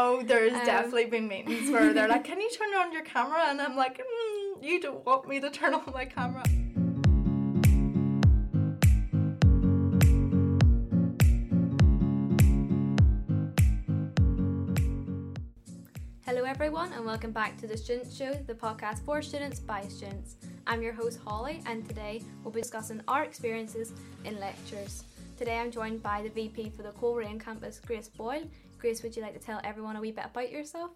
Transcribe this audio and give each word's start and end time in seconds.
Oh, 0.00 0.22
there's 0.22 0.52
Um, 0.52 0.64
definitely 0.64 1.06
been 1.06 1.26
meetings 1.26 1.72
where 1.72 1.92
they're 1.92 2.06
like, 2.06 2.22
"Can 2.22 2.40
you 2.40 2.48
turn 2.50 2.72
on 2.72 2.92
your 2.92 3.02
camera?" 3.02 3.46
And 3.48 3.60
I'm 3.60 3.74
like, 3.74 3.98
mm, 3.98 4.62
"You 4.62 4.80
don't 4.80 5.04
want 5.04 5.26
me 5.26 5.40
to 5.40 5.50
turn 5.50 5.74
on 5.74 5.90
my 5.92 6.04
camera." 6.04 6.44
Hello, 16.26 16.44
everyone, 16.44 16.92
and 16.92 17.04
welcome 17.04 17.32
back 17.32 17.56
to 17.58 17.66
the 17.66 17.76
Student 17.76 18.12
Show, 18.12 18.34
the 18.46 18.54
podcast 18.54 19.04
for 19.04 19.20
students 19.20 19.58
by 19.58 19.82
students. 19.88 20.36
I'm 20.68 20.80
your 20.80 20.92
host, 20.92 21.18
Holly, 21.26 21.60
and 21.66 21.84
today 21.88 22.22
we'll 22.44 22.52
be 22.52 22.60
discussing 22.60 23.00
our 23.08 23.24
experiences 23.24 23.92
in 24.24 24.38
lectures. 24.38 25.02
Today 25.36 25.58
I'm 25.58 25.72
joined 25.72 26.02
by 26.04 26.22
the 26.22 26.28
VP 26.28 26.70
for 26.70 26.82
the 26.82 26.92
Coleraine 26.92 27.40
campus, 27.40 27.80
Grace 27.84 28.08
Boyle. 28.08 28.44
Grace, 28.78 29.02
would 29.02 29.16
you 29.16 29.22
like 29.22 29.34
to 29.34 29.44
tell 29.44 29.60
everyone 29.64 29.96
a 29.96 30.00
wee 30.00 30.12
bit 30.12 30.26
about 30.26 30.52
yourself? 30.52 30.92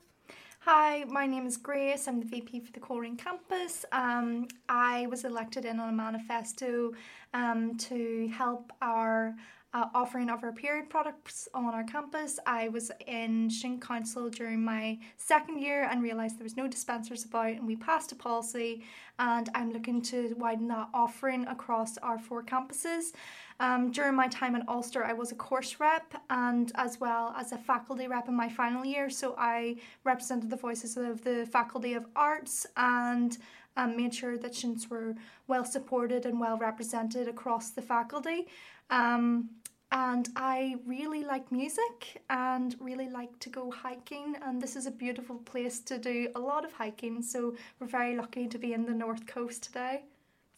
Hi, 0.60 1.04
my 1.08 1.26
name 1.26 1.46
is 1.48 1.56
Grace. 1.56 2.06
I'm 2.06 2.20
the 2.20 2.26
VP 2.26 2.60
for 2.60 2.70
the 2.70 2.78
Coleraine 2.78 3.16
campus. 3.16 3.84
Um, 3.90 4.46
I 4.68 5.08
was 5.08 5.24
elected 5.24 5.64
in 5.64 5.80
on 5.80 5.88
a 5.88 5.92
manifesto 5.92 6.92
um, 7.34 7.76
to 7.78 8.28
help 8.28 8.72
our 8.80 9.34
uh, 9.74 9.86
offering 9.94 10.28
of 10.28 10.42
our 10.44 10.52
period 10.52 10.90
products 10.90 11.48
on 11.54 11.66
our 11.66 11.84
campus. 11.84 12.38
I 12.46 12.68
was 12.68 12.90
in 13.06 13.48
student 13.48 13.80
council 13.80 14.28
during 14.28 14.62
my 14.62 14.98
second 15.16 15.60
year 15.60 15.88
and 15.90 16.02
realised 16.02 16.38
there 16.38 16.44
was 16.44 16.56
no 16.56 16.68
dispensers 16.68 17.24
about, 17.24 17.52
and 17.52 17.66
we 17.66 17.76
passed 17.76 18.12
a 18.12 18.14
policy. 18.14 18.84
And 19.18 19.48
I'm 19.54 19.72
looking 19.72 20.02
to 20.02 20.34
widen 20.38 20.68
that 20.68 20.88
offering 20.92 21.46
across 21.46 21.96
our 21.98 22.18
four 22.18 22.42
campuses. 22.42 23.12
Um, 23.60 23.90
during 23.92 24.14
my 24.14 24.28
time 24.28 24.54
in 24.56 24.64
Ulster, 24.68 25.04
I 25.04 25.12
was 25.12 25.32
a 25.32 25.36
course 25.36 25.78
rep 25.78 26.14
and 26.28 26.72
as 26.74 27.00
well 27.00 27.34
as 27.38 27.52
a 27.52 27.58
faculty 27.58 28.08
rep 28.08 28.28
in 28.28 28.34
my 28.34 28.48
final 28.48 28.84
year. 28.84 29.08
So 29.08 29.34
I 29.38 29.76
represented 30.04 30.50
the 30.50 30.56
voices 30.56 30.96
of 30.96 31.22
the 31.24 31.46
Faculty 31.46 31.94
of 31.94 32.04
Arts 32.16 32.66
and 32.76 33.38
um, 33.76 33.96
made 33.96 34.14
sure 34.14 34.36
that 34.36 34.54
students 34.54 34.90
were 34.90 35.14
well 35.46 35.64
supported 35.64 36.26
and 36.26 36.38
well 36.38 36.58
represented 36.58 37.28
across 37.28 37.70
the 37.70 37.82
faculty. 37.82 38.48
Um, 38.90 39.48
and 39.92 40.30
I 40.36 40.76
really 40.86 41.22
like 41.22 41.52
music 41.52 42.22
and 42.30 42.74
really 42.80 43.10
like 43.10 43.38
to 43.40 43.50
go 43.50 43.70
hiking. 43.70 44.36
And 44.42 44.60
this 44.60 44.74
is 44.74 44.86
a 44.86 44.90
beautiful 44.90 45.36
place 45.36 45.80
to 45.80 45.98
do 45.98 46.28
a 46.34 46.40
lot 46.40 46.64
of 46.64 46.72
hiking. 46.72 47.22
So 47.22 47.54
we're 47.78 47.86
very 47.86 48.16
lucky 48.16 48.48
to 48.48 48.58
be 48.58 48.72
in 48.72 48.86
the 48.86 48.94
North 48.94 49.26
Coast 49.26 49.64
today. 49.64 50.04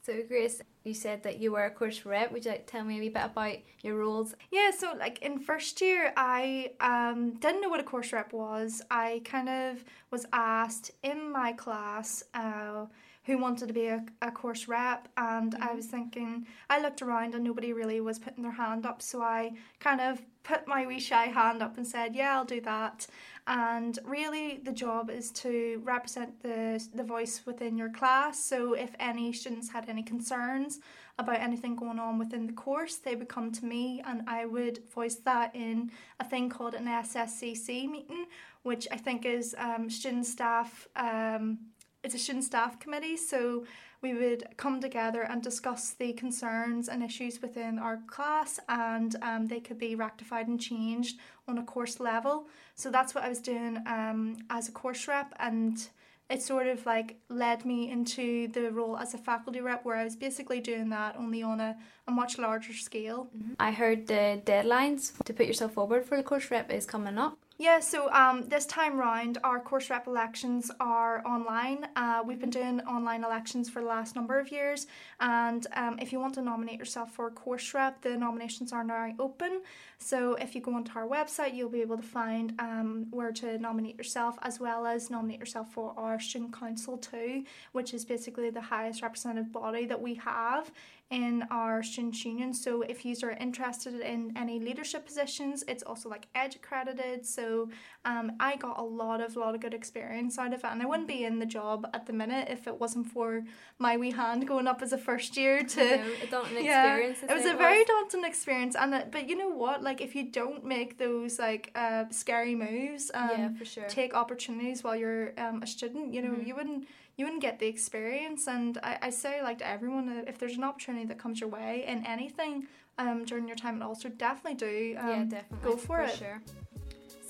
So, 0.03 0.13
Grace, 0.29 0.61
you 0.85 0.93
said 0.93 1.23
that 1.23 1.39
you 1.39 1.53
were 1.53 1.65
a 1.65 1.71
course 1.71 2.05
rep. 2.05 2.31
Would 2.31 2.45
you 2.45 2.51
like 2.53 2.67
to 2.67 2.73
tell 2.73 2.85
me 2.85 2.99
a 2.99 3.01
wee 3.01 3.09
bit 3.09 3.25
about 3.25 3.57
your 3.83 3.97
roles? 3.97 4.35
Yeah, 4.53 4.71
so 4.71 4.95
like 4.99 5.19
in 5.21 5.39
first 5.41 5.81
year, 5.81 6.13
I 6.17 6.73
um, 6.81 7.33
didn't 7.41 7.63
know 7.63 7.71
what 7.71 7.81
a 7.81 7.85
course 7.85 8.13
rep 8.13 8.33
was. 8.33 8.83
I 8.91 9.23
kind 9.25 9.49
of 9.49 9.83
was 10.11 10.27
asked 10.33 10.91
in 11.03 11.33
my 11.33 11.55
class 11.55 12.23
uh, 12.35 12.85
who 13.25 13.39
wanted 13.39 13.69
to 13.69 13.75
be 13.75 13.87
a, 13.87 14.05
a 14.23 14.31
course 14.31 14.69
rep, 14.69 15.09
and 15.17 15.55
I 15.61 15.75
was 15.75 15.87
thinking, 15.87 16.47
I 16.69 16.81
looked 16.81 17.03
around 17.03 17.35
and 17.35 17.45
nobody 17.45 17.73
really 17.73 18.01
was 18.01 18.19
putting 18.19 18.43
their 18.43 18.53
hand 18.53 18.87
up, 18.87 19.01
so 19.03 19.23
I 19.23 19.53
kind 19.81 20.01
of 20.01 20.21
put 20.43 20.69
my 20.69 20.87
wee 20.87 21.01
shy 21.01 21.25
hand 21.27 21.63
up 21.63 21.77
and 21.77 21.87
said, 21.87 22.15
Yeah, 22.15 22.37
I'll 22.37 22.45
do 22.45 22.61
that. 22.61 23.07
And 23.47 23.99
really, 24.05 24.61
the 24.63 24.73
job 24.73 25.11
is 25.11 25.31
to 25.33 25.83
represent 25.85 26.43
the, 26.43 26.83
the 26.95 27.03
voice 27.03 27.43
within 27.45 27.77
your 27.77 27.91
class. 27.91 28.43
So, 28.43 28.75
if 28.75 28.95
any 29.01 29.33
students 29.33 29.69
had 29.69 29.89
any 29.89 30.03
concerns 30.03 30.81
about 31.19 31.41
anything 31.41 31.77
going 31.77 31.99
on 31.99 32.19
within 32.19 32.47
the 32.47 32.53
course, 32.53 32.97
they 32.97 33.17
would 33.17 33.29
come 33.29 33.53
to 33.53 33.65
me 33.65 34.03
and 34.07 34.23
I 34.27 34.47
would 34.47 34.81
voice 34.93 35.17
that 35.17 35.55
in 35.55 35.91
a 36.21 36.25
thing 36.25 36.49
called 36.49 36.75
an 36.75 36.87
SSCC 36.87 37.89
meeting, 37.89 38.27
which 38.63 38.89
I 38.91 38.97
think 38.97 39.25
is 39.25 39.55
um, 39.59 39.89
student 39.91 40.27
staff. 40.27 40.89
Um, 40.97 41.59
it's 42.05 42.15
a 42.15 42.19
student 42.19 42.45
staff 42.45 42.79
committee, 42.79 43.17
so 43.17 43.65
we 44.03 44.13
would 44.13 44.45
come 44.59 44.81
together 44.81 45.23
and 45.23 45.43
discuss 45.43 45.93
the 45.93 46.13
concerns 46.13 46.89
and 46.89 47.03
issues 47.03 47.41
within 47.41 47.79
our 47.79 48.01
class, 48.07 48.61
and 48.69 49.17
um, 49.23 49.47
they 49.47 49.61
could 49.61 49.79
be 49.79 49.95
rectified 49.95 50.47
and 50.47 50.61
changed 50.61 51.19
on 51.49 51.57
a 51.59 51.65
course 51.65 51.99
level. 52.01 52.47
So 52.75 52.91
that's 52.91 53.15
what 53.15 53.25
I 53.25 53.29
was 53.31 53.41
doing 53.41 53.79
um, 53.87 54.37
as 54.51 54.69
a 54.69 54.73
course 54.73 55.09
rep, 55.09 55.33
and 55.39 55.89
it 56.31 56.43
sort 56.43 56.67
of 56.67 56.85
like 56.87 57.17
led 57.29 57.65
me 57.65 57.91
into 57.91 58.49
the 58.49 58.71
role 58.71 58.97
as 58.97 59.15
a 59.15 59.19
faculty 59.19 59.61
rep, 59.61 59.85
where 59.85 59.97
I 59.97 60.05
was 60.05 60.17
basically 60.17 60.61
doing 60.61 60.91
that 60.91 61.17
only 61.19 61.43
on 61.43 61.61
a, 61.61 61.77
a 62.07 62.11
much 62.11 62.39
larger 62.39 62.75
scale. 62.75 63.29
I 63.59 63.71
heard 63.71 64.07
the 64.07 64.41
deadlines 64.45 65.13
to 65.25 65.33
put 65.33 65.47
yourself 65.47 65.73
forward 65.73 66.05
for 66.05 66.17
the 66.17 66.23
course 66.23 66.51
rep 66.51 66.71
is 66.71 66.87
coming 66.87 67.19
up. 67.19 67.39
Yeah, 67.57 67.79
so 67.79 68.11
um, 68.11 68.49
this 68.49 68.67
time 68.67 68.99
round, 68.99 69.39
our 69.45 69.61
course 69.61 69.89
rep 69.89 70.09
elections 70.09 70.73
are 70.81 71.25
online. 71.25 71.87
Uh, 71.95 72.21
we've 72.27 72.41
been 72.41 72.51
doing 72.51 72.81
online 72.81 73.23
elections 73.23 73.71
for 73.71 73.81
the 73.81 73.87
last 73.87 74.17
number 74.17 74.41
of 74.41 74.51
years, 74.51 74.89
and 75.21 75.65
um, 75.75 75.97
if 76.01 76.13
you 76.13 76.19
want 76.19 76.35
to 76.35 76.43
nominate 76.43 76.81
yourself 76.81 77.13
for 77.13 77.31
course 77.31 77.73
rep, 77.73 78.03
the 78.03 78.17
nominations 78.17 78.73
are 78.73 78.83
now 78.83 79.15
open. 79.21 79.63
So 79.99 80.35
if 80.35 80.57
you 80.57 80.61
go 80.61 80.75
onto 80.75 80.99
our 80.99 81.07
website, 81.07 81.55
you'll 81.55 81.69
be 81.69 81.81
able 81.81 81.97
to 81.97 82.03
find 82.03 82.55
um, 82.59 83.07
where 83.13 83.31
to 83.31 83.57
nominate 83.59 83.97
yourself, 83.97 84.37
as 84.43 84.59
well 84.59 84.85
as 84.85 85.09
nominate 85.09 85.39
yourself 85.39 85.73
for 85.73 85.95
our 85.97 86.19
student 86.19 86.53
council 86.53 86.99
too, 86.99 87.45
which 87.71 87.95
is 87.95 88.05
basically 88.05 88.51
the 88.51 88.61
highest 88.61 89.01
representative 89.01 89.53
body 89.53 89.87
that 89.87 90.03
we 90.03 90.17
have 90.17 90.73
in 91.11 91.45
our 91.51 91.83
student 91.83 92.25
union. 92.25 92.53
So 92.55 92.83
if 92.83 93.05
you 93.05 93.15
are 93.23 93.31
interested 93.31 93.95
in 94.01 94.33
any 94.37 94.59
leadership 94.59 95.07
positions, 95.07 95.63
it's 95.69 95.83
also 95.83 96.09
like 96.09 96.27
edge 96.35 96.57
accredited. 96.57 97.25
So 97.27 97.69
um, 98.05 98.33
I 98.41 98.57
got 98.57 98.79
a 98.79 98.83
lot 98.83 99.21
of 99.21 99.37
lot 99.37 99.55
of 99.55 99.61
good 99.61 99.75
experience 99.75 100.39
out 100.39 100.53
of 100.55 100.61
it, 100.61 100.67
and 100.67 100.83
I 100.83 100.87
wouldn't 100.87 101.07
be 101.09 101.25
in 101.25 101.39
the 101.39 101.47
job 101.47 101.87
at 101.95 102.07
the 102.07 102.13
minute 102.13 102.49
if 102.51 102.67
it 102.67 102.81
wasn't 102.81 103.07
for 103.07 103.43
my 103.79 103.97
wee 103.97 104.11
hand 104.13 104.49
going 104.49 104.67
up 104.67 104.83
as 104.83 104.93
a 104.93 104.99
first 104.99 105.37
year 105.37 105.63
to. 105.63 105.85
Know, 105.99 106.05
a 106.23 106.27
daunting 106.27 106.57
Yeah, 106.65 106.97
experience. 106.97 107.23
it 107.23 107.35
was 107.35 107.45
a 107.47 107.57
very 107.57 107.85
daunting 107.85 108.25
experience, 108.25 108.75
and 108.75 108.95
it, 108.95 109.13
but 109.13 109.29
you 109.29 109.37
know 109.37 109.51
what? 109.51 109.83
Like 109.83 110.01
if 110.01 110.15
you 110.17 110.31
don't 110.31 110.65
make 110.65 110.99
those 110.99 111.39
like 111.39 111.71
uh, 111.75 112.05
scary 112.11 112.55
moves, 112.55 113.11
um, 113.15 113.29
yeah, 113.31 113.49
for 113.59 113.65
sure. 113.65 113.87
take 113.89 114.15
opportunities 114.15 114.83
while 114.83 114.97
you're 114.97 115.33
um, 115.39 115.63
a 115.63 115.67
student, 115.67 116.13
you 116.15 116.23
know, 116.23 116.31
Mhm. 116.31 116.47
you 116.47 116.55
wouldn't 116.57 116.89
you 117.17 117.25
wouldn't 117.25 117.43
get 117.43 117.59
the 117.59 117.67
experience. 117.67 118.47
And 118.49 118.79
I, 118.83 118.99
I 119.03 119.11
say 119.11 119.43
like 119.43 119.59
to 119.59 119.69
everyone, 119.69 120.09
uh, 120.09 120.25
if 120.27 120.39
there's 120.39 120.57
an 120.57 120.65
opportunity 120.65 121.07
that 121.07 121.19
comes 121.19 121.41
your 121.41 121.49
way 121.49 121.85
in 121.87 122.05
anything 122.07 122.67
um, 122.99 123.25
during 123.25 123.47
your 123.47 123.57
time 123.57 123.81
at 123.81 123.87
Ulster, 123.87 124.09
definitely 124.09 124.55
do. 124.55 124.97
Um, 124.99 125.09
yeah, 125.09 125.25
definitely. 125.25 125.71
go 125.71 125.77
for 125.77 126.01
it. 126.03 126.17
Sure. 126.17 126.41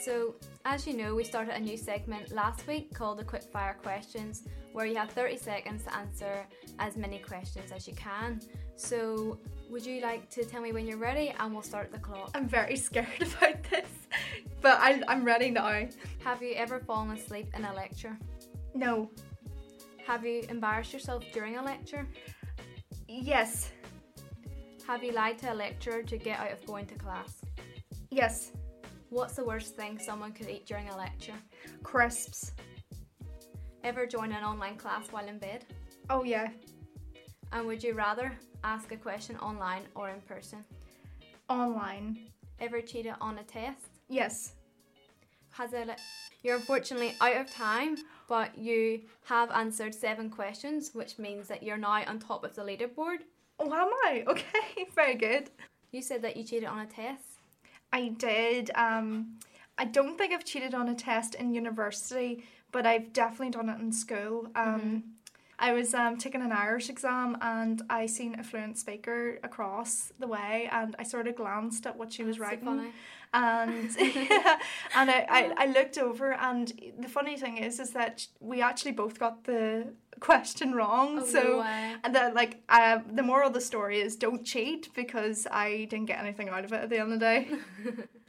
So, 0.04 0.34
as 0.66 0.86
you 0.86 0.94
know, 0.94 1.14
we 1.14 1.24
started 1.24 1.54
a 1.54 1.60
new 1.60 1.78
segment 1.78 2.30
last 2.30 2.66
week 2.66 2.92
called 2.92 3.18
the 3.18 3.24
Quick 3.24 3.42
Fire 3.42 3.76
Questions, 3.82 4.42
where 4.72 4.84
you 4.84 4.96
have 4.96 5.10
30 5.10 5.38
seconds 5.38 5.84
to 5.84 5.94
answer 5.94 6.46
as 6.78 6.94
many 6.96 7.18
questions 7.18 7.72
as 7.72 7.88
you 7.88 7.94
can. 7.94 8.38
So, 8.76 9.38
would 9.70 9.86
you 9.86 10.02
like 10.02 10.28
to 10.30 10.44
tell 10.44 10.60
me 10.60 10.72
when 10.72 10.86
you're 10.86 10.98
ready 10.98 11.34
and 11.40 11.54
we'll 11.54 11.62
start 11.62 11.90
the 11.90 11.98
clock? 11.98 12.32
I'm 12.34 12.46
very 12.46 12.76
scared 12.88 13.08
about 13.18 13.62
this, 13.70 13.88
but 14.60 14.78
I, 14.78 15.00
I'm 15.08 15.24
ready 15.24 15.48
now. 15.50 15.88
Have 16.22 16.42
you 16.42 16.52
ever 16.54 16.80
fallen 16.80 17.10
asleep 17.10 17.48
in 17.56 17.64
a 17.64 17.72
lecture? 17.72 18.14
No. 18.74 19.10
Have 20.06 20.24
you 20.24 20.44
embarrassed 20.48 20.92
yourself 20.92 21.24
during 21.32 21.56
a 21.56 21.62
lecture? 21.62 22.06
Yes. 23.08 23.70
Have 24.86 25.02
you 25.02 25.12
lied 25.12 25.38
to 25.38 25.52
a 25.52 25.54
lecturer 25.54 26.02
to 26.02 26.18
get 26.18 26.38
out 26.38 26.52
of 26.52 26.64
going 26.66 26.86
to 26.86 26.94
class? 26.94 27.40
Yes. 28.10 28.52
What's 29.08 29.34
the 29.34 29.44
worst 29.44 29.76
thing 29.76 29.98
someone 29.98 30.32
could 30.32 30.50
eat 30.50 30.66
during 30.66 30.88
a 30.90 30.96
lecture? 30.96 31.34
Crisps. 31.82 32.52
Ever 33.82 34.06
join 34.06 34.32
an 34.32 34.44
online 34.44 34.76
class 34.76 35.08
while 35.10 35.26
in 35.26 35.38
bed? 35.38 35.64
Oh 36.10 36.22
yeah. 36.22 36.48
And 37.52 37.66
would 37.66 37.82
you 37.82 37.94
rather 37.94 38.32
ask 38.62 38.92
a 38.92 38.96
question 38.96 39.36
online 39.36 39.84
or 39.94 40.10
in 40.10 40.20
person? 40.20 40.64
Online. 41.48 42.18
Ever 42.60 42.80
cheated 42.80 43.14
on 43.20 43.38
a 43.38 43.42
test? 43.42 43.88
Yes. 44.08 44.54
You're 46.42 46.56
unfortunately 46.56 47.14
out 47.20 47.36
of 47.36 47.50
time, 47.50 47.96
but 48.28 48.56
you 48.58 49.02
have 49.24 49.50
answered 49.50 49.94
seven 49.94 50.28
questions, 50.28 50.90
which 50.92 51.18
means 51.18 51.48
that 51.48 51.62
you're 51.62 51.78
now 51.78 52.02
on 52.06 52.18
top 52.18 52.44
of 52.44 52.54
the 52.54 52.62
leaderboard. 52.62 53.18
Oh, 53.58 53.72
am 53.72 53.90
I? 54.04 54.24
Okay. 54.28 54.86
Very 54.94 55.14
good. 55.14 55.50
You 55.92 56.02
said 56.02 56.22
that 56.22 56.36
you 56.36 56.44
cheated 56.44 56.68
on 56.68 56.80
a 56.80 56.86
test. 56.86 57.22
I 57.92 58.08
did. 58.08 58.72
Um, 58.74 59.38
I 59.78 59.84
don't 59.84 60.18
think 60.18 60.32
I've 60.32 60.44
cheated 60.44 60.74
on 60.74 60.88
a 60.88 60.94
test 60.94 61.34
in 61.36 61.54
university, 61.54 62.44
but 62.72 62.84
I've 62.84 63.12
definitely 63.12 63.50
done 63.50 63.68
it 63.68 63.80
in 63.80 63.92
school. 63.92 64.48
Um, 64.56 65.04
I 65.58 65.72
was 65.72 65.94
um, 65.94 66.16
taking 66.18 66.42
an 66.42 66.52
Irish 66.52 66.90
exam 66.90 67.36
and 67.40 67.82
I 67.88 68.06
seen 68.06 68.38
a 68.38 68.42
fluent 68.44 68.78
speaker 68.78 69.38
across 69.42 70.12
the 70.18 70.26
way 70.26 70.68
and 70.72 70.96
I 70.98 71.04
sort 71.04 71.26
of 71.28 71.36
glanced 71.36 71.86
at 71.86 71.96
what 71.96 72.12
she 72.12 72.24
was 72.24 72.36
That's 72.38 72.50
so 72.50 72.56
writing. 72.66 72.66
funny. 72.66 72.92
and 73.32 73.96
and 74.96 75.10
I, 75.10 75.26
I, 75.28 75.52
I 75.56 75.66
looked 75.66 75.98
over 75.98 76.32
and 76.34 76.72
the 76.98 77.08
funny 77.08 77.36
thing 77.36 77.58
is 77.58 77.78
is 77.80 77.90
that 77.90 78.26
we 78.40 78.62
actually 78.62 78.92
both 78.92 79.18
got 79.18 79.44
the 79.44 79.92
question 80.20 80.72
wrong. 80.72 81.20
Oh, 81.20 81.26
so 81.26 81.42
no 81.42 81.96
and 82.02 82.14
then 82.14 82.34
like 82.34 82.62
uh, 82.68 82.98
the 83.12 83.22
moral 83.22 83.48
of 83.48 83.54
the 83.54 83.60
story 83.60 84.00
is 84.00 84.16
don't 84.16 84.44
cheat 84.44 84.88
because 84.94 85.46
I 85.50 85.86
didn't 85.90 86.06
get 86.06 86.18
anything 86.18 86.48
out 86.48 86.64
of 86.64 86.72
it 86.72 86.82
at 86.82 86.90
the 86.90 86.98
end 86.98 87.12
of 87.12 87.20
the 87.20 87.24
day. 87.24 87.48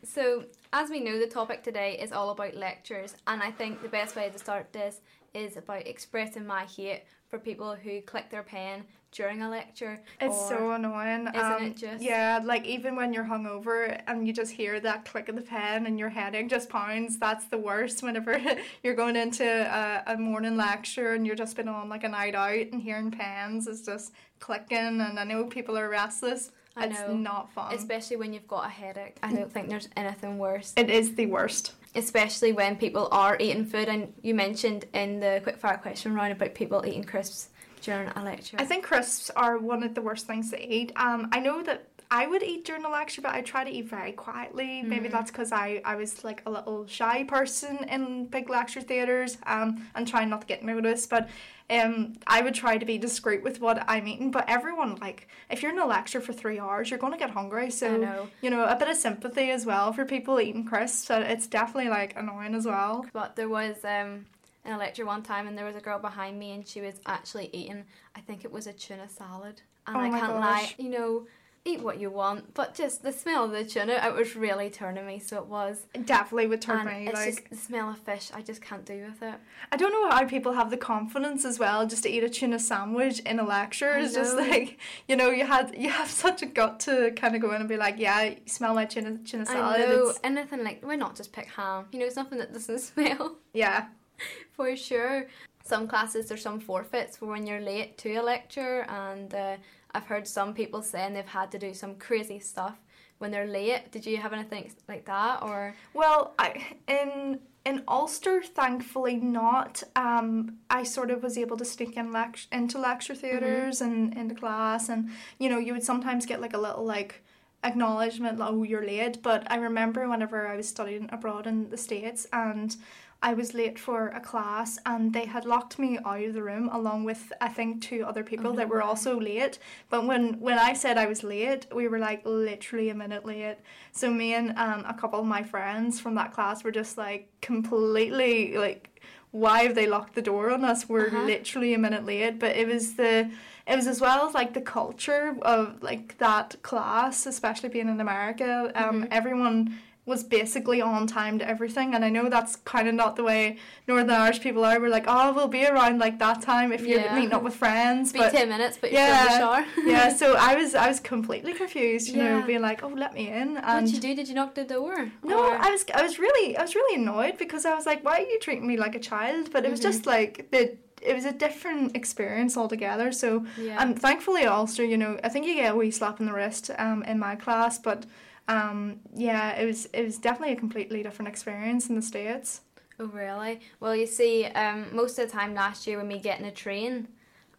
So, 0.03 0.43
as 0.71 0.91
we 0.91 0.99
know, 0.99 1.17
the 1.17 1.25
topic 1.25 1.63
today 1.63 1.97
is 1.99 2.11
all 2.11 2.29
about 2.29 2.53
lectures, 2.53 3.15
and 3.25 3.41
I 3.41 3.49
think 3.49 3.81
the 3.81 3.89
best 3.89 4.15
way 4.15 4.29
to 4.29 4.37
start 4.37 4.71
this 4.71 5.01
is 5.35 5.57
about 5.57 5.85
expressing 5.85 6.45
my 6.45 6.65
hate 6.65 7.03
for 7.27 7.37
people 7.37 7.75
who 7.75 8.01
click 8.01 8.29
their 8.29 8.43
pen 8.43 8.85
during 9.11 9.41
a 9.41 9.49
lecture. 9.49 9.99
It's 10.19 10.47
so 10.47 10.71
annoying. 10.71 11.27
Isn't 11.27 11.39
um, 11.39 11.63
it 11.63 11.77
just? 11.77 12.03
Yeah, 12.03 12.41
like 12.43 12.65
even 12.65 12.95
when 12.95 13.13
you're 13.13 13.23
hungover 13.23 14.01
and 14.07 14.27
you 14.27 14.33
just 14.33 14.51
hear 14.51 14.79
that 14.81 15.05
click 15.05 15.29
of 15.29 15.35
the 15.35 15.41
pen 15.41 15.85
and 15.85 15.97
your 15.97 16.09
headache 16.09 16.49
just 16.49 16.69
pounds, 16.69 17.17
that's 17.17 17.45
the 17.47 17.57
worst 17.57 18.03
whenever 18.03 18.39
you're 18.83 18.95
going 18.95 19.15
into 19.15 19.45
a, 19.45 20.13
a 20.13 20.17
morning 20.17 20.57
lecture 20.57 21.13
and 21.13 21.25
you're 21.25 21.35
just 21.35 21.55
been 21.55 21.69
on 21.69 21.89
like 21.89 22.03
a 22.03 22.09
night 22.09 22.35
out 22.35 22.53
and 22.53 22.81
hearing 22.81 23.11
pens 23.11 23.67
is 23.67 23.81
just 23.81 24.13
clicking 24.39 24.77
and 25.01 25.19
I 25.19 25.23
know 25.23 25.45
people 25.45 25.77
are 25.77 25.89
restless. 25.89 26.51
I 26.77 26.87
it's 26.87 26.99
know. 26.99 27.15
not 27.15 27.53
fun. 27.53 27.73
Especially 27.73 28.17
when 28.17 28.33
you've 28.33 28.47
got 28.47 28.65
a 28.65 28.69
headache. 28.69 29.17
I 29.23 29.33
don't 29.33 29.51
think 29.51 29.69
there's 29.69 29.87
anything 29.95 30.37
worse. 30.37 30.73
It 30.75 30.89
is 30.89 31.15
the 31.15 31.25
worst. 31.27 31.71
Especially 31.95 32.51
when 32.51 32.75
people 32.75 33.07
are 33.11 33.37
eating 33.39 33.65
food 33.65 33.87
and 33.87 34.13
you 34.21 34.35
mentioned 34.35 34.85
in 34.93 35.19
the 35.19 35.41
quickfire 35.45 35.81
question 35.81 36.13
round 36.13 36.33
about 36.33 36.53
people 36.53 36.83
eating 36.85 37.03
crisps 37.03 37.49
during 37.81 38.09
a 38.09 38.23
lecture? 38.23 38.57
I 38.59 38.65
think 38.65 38.83
crisps 38.83 39.29
are 39.35 39.57
one 39.57 39.83
of 39.83 39.95
the 39.95 40.01
worst 40.01 40.27
things 40.27 40.51
to 40.51 40.73
eat. 40.73 40.91
Um, 40.95 41.29
I 41.31 41.39
know 41.39 41.63
that 41.63 41.87
I 42.11 42.27
would 42.27 42.43
eat 42.43 42.65
during 42.65 42.85
a 42.85 42.89
lecture, 42.89 43.21
but 43.21 43.33
I 43.33 43.41
try 43.41 43.63
to 43.63 43.69
eat 43.69 43.87
very 43.89 44.11
quietly. 44.11 44.81
Mm-hmm. 44.81 44.89
Maybe 44.89 45.07
that's 45.07 45.31
because 45.31 45.51
I, 45.51 45.81
I 45.83 45.95
was 45.95 46.23
like 46.23 46.43
a 46.45 46.51
little 46.51 46.85
shy 46.85 47.23
person 47.23 47.77
in 47.89 48.27
big 48.27 48.49
lecture 48.49 48.81
theatres 48.81 49.37
um, 49.45 49.87
and 49.95 50.07
trying 50.07 50.29
not 50.29 50.41
to 50.41 50.47
get 50.47 50.63
noticed. 50.63 51.09
But 51.09 51.29
um, 51.69 52.13
I 52.27 52.41
would 52.41 52.53
try 52.53 52.77
to 52.77 52.85
be 52.85 52.97
discreet 52.97 53.43
with 53.43 53.59
what 53.59 53.83
I'm 53.87 54.07
eating. 54.07 54.31
But 54.31 54.45
everyone, 54.47 54.95
like, 54.95 55.27
if 55.49 55.61
you're 55.61 55.71
in 55.71 55.79
a 55.79 55.85
lecture 55.85 56.21
for 56.21 56.33
three 56.33 56.59
hours, 56.59 56.89
you're 56.89 56.99
going 56.99 57.13
to 57.13 57.19
get 57.19 57.31
hungry. 57.31 57.71
So, 57.71 57.97
know. 57.97 58.27
you 58.41 58.49
know, 58.49 58.65
a 58.65 58.75
bit 58.75 58.87
of 58.87 58.97
sympathy 58.97 59.49
as 59.51 59.65
well 59.65 59.91
for 59.91 60.05
people 60.05 60.39
eating 60.39 60.65
crisps. 60.65 61.05
So 61.05 61.19
it's 61.19 61.47
definitely 61.47 61.89
like 61.89 62.15
annoying 62.15 62.55
as 62.55 62.65
well. 62.65 63.05
But 63.13 63.35
there 63.35 63.49
was 63.49 63.83
um, 63.83 64.25
in 64.65 64.73
a 64.73 64.77
lecture 64.77 65.05
one 65.05 65.23
time 65.23 65.47
and 65.47 65.57
there 65.57 65.65
was 65.65 65.75
a 65.75 65.81
girl 65.81 65.99
behind 65.99 66.39
me 66.39 66.51
and 66.51 66.67
she 66.67 66.81
was 66.81 66.95
actually 67.05 67.49
eating 67.53 67.85
I 68.15 68.21
think 68.21 68.43
it 68.43 68.51
was 68.51 68.67
a 68.67 68.73
tuna 68.73 69.07
salad. 69.07 69.61
And 69.87 69.97
oh 69.97 69.99
I 69.99 70.09
can't 70.09 70.33
gosh. 70.33 70.41
lie, 70.41 70.75
you 70.77 70.89
know, 70.89 71.27
eat 71.65 71.81
what 71.81 71.99
you 71.99 72.11
want, 72.11 72.53
but 72.53 72.75
just 72.75 73.01
the 73.01 73.11
smell 73.11 73.45
of 73.45 73.51
the 73.51 73.65
tuna, 73.65 73.93
it 73.93 74.13
was 74.13 74.35
really 74.35 74.69
turning 74.69 75.05
me. 75.05 75.19
So 75.19 75.37
it 75.37 75.47
was. 75.47 75.87
It 75.93 76.05
definitely 76.05 76.47
would 76.47 76.61
turn 76.61 76.87
and 76.87 76.99
me. 76.99 77.07
It's 77.07 77.15
like 77.15 77.35
just 77.35 77.49
the 77.49 77.55
smell 77.55 77.89
of 77.89 77.97
fish. 77.97 78.29
I 78.33 78.41
just 78.41 78.61
can't 78.61 78.85
do 78.85 79.03
with 79.03 79.21
it. 79.23 79.35
I 79.71 79.75
don't 79.75 79.91
know 79.91 80.09
how 80.09 80.25
people 80.25 80.53
have 80.53 80.69
the 80.69 80.77
confidence 80.77 81.43
as 81.43 81.57
well 81.57 81.85
just 81.87 82.03
to 82.03 82.09
eat 82.09 82.23
a 82.23 82.29
tuna 82.29 82.59
sandwich 82.59 83.19
in 83.19 83.39
a 83.39 83.43
lecture. 83.43 83.97
It's 83.97 84.13
just 84.13 84.37
like 84.37 84.79
you 85.07 85.15
know 85.15 85.31
you 85.31 85.45
had 85.45 85.75
you 85.75 85.89
have 85.89 86.09
such 86.09 86.43
a 86.43 86.45
gut 86.45 86.79
to 86.81 87.11
kind 87.15 87.35
of 87.35 87.41
go 87.41 87.51
in 87.51 87.59
and 87.59 87.69
be 87.69 87.77
like, 87.77 87.95
yeah, 87.97 88.35
smell 88.45 88.75
my 88.75 88.85
tuna 88.85 89.17
tuna 89.25 89.45
salad. 89.45 89.81
I 89.81 89.85
know 89.85 90.09
it's... 90.09 90.19
anything 90.23 90.63
like 90.63 90.85
why 90.85 90.95
not 90.95 91.15
just 91.15 91.33
pick 91.33 91.47
ham? 91.47 91.85
You 91.91 91.99
know, 91.99 92.09
something 92.09 92.37
that 92.37 92.53
doesn't 92.53 92.79
smell. 92.91 93.35
Yeah. 93.53 93.87
For 94.53 94.75
sure. 94.75 95.27
Some 95.63 95.87
classes 95.87 96.27
there's 96.27 96.43
some 96.43 96.59
forfeits 96.59 97.17
for 97.17 97.25
when 97.25 97.47
you're 97.47 97.59
late 97.59 97.97
to 97.97 98.13
a 98.17 98.21
lecture, 98.21 98.85
and 98.87 99.33
uh, 99.33 99.57
I've 99.95 100.05
heard 100.05 100.27
some 100.27 100.53
people 100.53 100.81
saying 100.81 101.13
they've 101.13 101.25
had 101.25 101.51
to 101.51 101.59
do 101.59 101.73
some 101.73 101.95
crazy 101.95 102.39
stuff 102.39 102.77
when 103.17 103.31
they're 103.31 103.47
late. 103.47 103.91
Did 103.91 104.05
you 104.05 104.17
have 104.17 104.33
anything 104.33 104.71
like 104.89 105.05
that, 105.05 105.41
or? 105.41 105.73
Well, 105.93 106.33
I 106.37 106.63
in 106.87 107.39
in 107.65 107.83
Ulster, 107.87 108.43
thankfully 108.43 109.15
not. 109.15 109.81
Um, 109.95 110.57
I 110.69 110.83
sort 110.83 111.09
of 111.09 111.23
was 111.23 111.37
able 111.37 111.57
to 111.57 111.65
sneak 111.65 111.97
in 111.97 112.11
lect- 112.11 112.47
into 112.51 112.77
lecture 112.77 113.15
theatres 113.15 113.81
mm-hmm. 113.81 113.91
and 113.91 114.17
into 114.17 114.35
class, 114.35 114.89
and 114.89 115.09
you 115.39 115.49
know, 115.49 115.57
you 115.59 115.73
would 115.73 115.83
sometimes 115.83 116.25
get 116.25 116.41
like 116.41 116.53
a 116.53 116.59
little 116.59 116.85
like 116.85 117.23
acknowledgement, 117.63 118.39
oh, 118.41 118.63
you're 118.63 118.85
late. 118.85 119.23
But 119.23 119.49
I 119.51 119.55
remember 119.55 120.07
whenever 120.07 120.47
I 120.47 120.57
was 120.57 120.67
studying 120.67 121.09
abroad 121.11 121.47
in 121.47 121.69
the 121.69 121.77
States 121.77 122.27
and 122.31 122.75
I 123.21 123.33
was 123.33 123.53
late 123.53 123.79
for 123.79 124.09
a 124.09 124.19
class 124.19 124.77
and 124.85 125.11
they 125.11 125.25
had 125.25 125.45
locked 125.45 125.79
me 125.79 125.97
out 126.05 126.23
of 126.23 126.33
the 126.33 126.43
room 126.43 126.69
along 126.71 127.05
with 127.05 127.33
I 127.41 127.47
think 127.47 127.81
two 127.81 128.05
other 128.05 128.23
people 128.23 128.51
oh, 128.51 128.55
that 128.55 128.69
were 128.69 128.83
also 128.83 129.19
late. 129.19 129.57
But 129.89 130.05
when 130.05 130.39
when 130.39 130.59
I 130.59 130.73
said 130.73 130.97
I 130.97 131.07
was 131.07 131.23
late, 131.23 131.65
we 131.73 131.87
were 131.87 131.99
like 131.99 132.21
literally 132.25 132.89
a 132.89 132.95
minute 132.95 133.25
late. 133.25 133.57
So 133.91 134.11
me 134.11 134.35
and 134.35 134.57
um, 134.57 134.85
a 134.87 134.93
couple 134.93 135.19
of 135.19 135.25
my 135.25 135.43
friends 135.43 135.99
from 135.99 136.15
that 136.15 136.33
class 136.33 136.63
were 136.63 136.71
just 136.71 136.97
like 136.97 137.29
completely 137.41 138.57
like 138.57 139.01
why 139.31 139.63
have 139.63 139.75
they 139.75 139.85
locked 139.85 140.15
the 140.15 140.21
door 140.21 140.49
on 140.51 140.63
us? 140.63 140.87
We're 140.87 141.07
uh-huh. 141.07 141.23
literally 141.23 141.73
a 141.73 141.77
minute 141.77 142.05
late. 142.05 142.39
But 142.39 142.55
it 142.55 142.67
was 142.67 142.93
the 142.93 143.29
it 143.67 143.75
was 143.75 143.87
as 143.87 143.99
well 143.99 144.27
as 144.27 144.33
like 144.33 144.53
the 144.53 144.61
culture 144.61 145.35
of 145.41 145.81
like 145.81 146.17
that 146.19 146.61
class, 146.61 147.25
especially 147.25 147.69
being 147.69 147.89
in 147.89 147.99
America. 147.99 148.71
Um, 148.75 149.01
mm-hmm. 149.01 149.07
everyone 149.11 149.79
was 150.05 150.23
basically 150.23 150.81
on 150.81 151.07
time 151.07 151.39
to 151.39 151.47
everything 151.47 151.95
and 151.95 152.05
I 152.05 152.09
know 152.09 152.29
that's 152.29 152.57
kind 152.57 152.87
of 152.87 152.93
not 152.93 153.15
the 153.15 153.23
way 153.23 153.57
Northern 153.87 154.11
Irish 154.11 154.39
people 154.39 154.63
are 154.63 154.79
we're 154.79 154.89
like 154.89 155.05
oh 155.07 155.33
we'll 155.33 155.47
be 155.47 155.65
around 155.65 155.99
like 155.99 156.19
that 156.19 156.41
time 156.41 156.71
if 156.71 156.81
you're 156.81 156.99
yeah. 156.99 157.15
meeting 157.15 157.33
up 157.33 157.43
with 157.43 157.55
friends 157.55 158.13
be 158.13 158.19
but 158.19 158.31
10 158.31 158.49
minutes 158.49 158.77
but 158.79 158.91
yeah, 158.91 159.65
yeah 159.83 160.09
so 160.15 160.35
I 160.35 160.55
was 160.55 160.75
I 160.75 160.87
was 160.87 160.99
completely 160.99 161.53
confused 161.53 162.09
you 162.09 162.21
yeah. 162.21 162.39
know 162.39 162.45
being 162.45 162.61
like 162.61 162.83
oh 162.83 162.89
let 162.89 163.13
me 163.13 163.29
in 163.29 163.57
and 163.57 163.57
what 163.57 163.85
did 163.85 163.93
you 163.95 163.99
do 163.99 164.15
did 164.15 164.27
you 164.27 164.35
knock 164.35 164.53
the 164.53 164.63
door 164.63 165.11
no 165.23 165.39
or? 165.39 165.57
I 165.57 165.71
was 165.71 165.85
I 165.93 166.03
was 166.03 166.19
really 166.19 166.55
I 166.55 166.61
was 166.61 166.75
really 166.75 167.01
annoyed 167.01 167.37
because 167.37 167.65
I 167.65 167.73
was 167.73 167.85
like 167.85 168.03
why 168.05 168.17
are 168.19 168.27
you 168.27 168.39
treating 168.39 168.67
me 168.67 168.77
like 168.77 168.95
a 168.95 168.99
child 168.99 169.51
but 169.51 169.65
it 169.65 169.71
was 169.71 169.79
mm-hmm. 169.79 169.89
just 169.89 170.05
like 170.05 170.51
the 170.51 170.77
it 171.01 171.13
was 171.13 171.25
a 171.25 171.31
different 171.31 171.95
experience 171.95 172.57
altogether. 172.57 173.11
So, 173.11 173.45
yeah. 173.59 173.77
and 173.79 173.99
thankfully, 173.99 174.45
Ulster, 174.45 174.83
you 174.83 174.97
know, 174.97 175.19
I 175.23 175.29
think 175.29 175.45
you 175.45 175.53
get 175.53 175.73
a 175.73 175.75
wee 175.75 175.91
slap 175.91 176.19
in 176.19 176.25
the 176.25 176.33
wrist 176.33 176.71
um, 176.79 177.03
in 177.03 177.19
my 177.19 177.35
class, 177.35 177.77
but 177.77 178.07
um, 178.47 178.99
yeah, 179.15 179.59
it 179.59 179.65
was 179.65 179.85
it 179.87 180.03
was 180.03 180.17
definitely 180.17 180.53
a 180.53 180.57
completely 180.57 181.03
different 181.03 181.29
experience 181.29 181.89
in 181.89 181.95
the 181.95 182.01
states. 182.01 182.61
Oh 182.99 183.07
really? 183.07 183.59
Well, 183.79 183.95
you 183.95 184.05
see, 184.05 184.45
um, 184.45 184.87
most 184.95 185.19
of 185.19 185.27
the 185.27 185.31
time 185.31 185.53
last 185.53 185.85
year 185.87 185.97
when 185.97 186.07
we 186.07 186.19
get 186.19 186.39
in 186.39 186.45
a 186.45 186.51
train, 186.51 187.07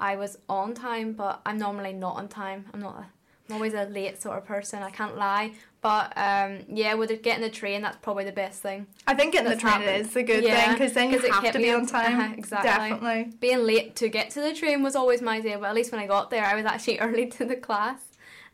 I 0.01 0.17
was 0.17 0.39
on 0.49 0.75
time, 0.75 1.13
but 1.13 1.41
I'm 1.45 1.59
normally 1.59 1.93
not 1.93 2.17
on 2.17 2.29
time. 2.29 2.67
I'm 2.73 2.81
not. 2.81 2.99
A, 2.99 3.07
I'm 3.49 3.55
always 3.55 3.75
a 3.75 3.85
late 3.85 4.21
sort 4.21 4.39
of 4.39 4.45
person. 4.45 4.83
I 4.83 4.91
can't 4.91 5.17
lie. 5.17 5.53
But 5.81 6.13
um, 6.17 6.61
yeah, 6.69 6.95
with 6.95 7.11
it, 7.11 7.23
getting 7.23 7.43
the 7.43 7.51
train, 7.51 7.83
that's 7.83 7.97
probably 7.99 8.25
the 8.25 8.33
best 8.33 8.61
thing. 8.63 8.87
I 9.07 9.15
think 9.15 9.33
getting 9.33 9.51
the 9.51 9.57
train 9.57 9.75
happened. 9.75 10.07
is 10.07 10.17
a 10.17 10.23
good 10.23 10.43
yeah, 10.43 10.65
thing 10.65 10.73
because 10.73 10.93
then 10.95 11.11
you 11.11 11.19
have 11.31 11.53
to 11.53 11.59
be 11.59 11.71
on 11.71 11.87
time. 11.87 12.19
Uh, 12.19 12.35
exactly. 12.39 12.71
Definitely. 12.71 13.33
Being 13.39 13.65
late 13.65 13.95
to 13.97 14.09
get 14.09 14.31
to 14.31 14.41
the 14.41 14.53
train 14.53 14.83
was 14.83 14.97
always 14.97 15.23
my 15.23 15.41
day, 15.41 15.55
but 15.55 15.67
at 15.67 15.75
least 15.75 15.93
when 15.93 16.01
I 16.01 16.07
got 16.07 16.31
there, 16.31 16.45
I 16.45 16.55
was 16.55 16.65
actually 16.65 16.99
early 17.01 17.27
to 17.27 17.45
the 17.45 17.57
class, 17.57 18.01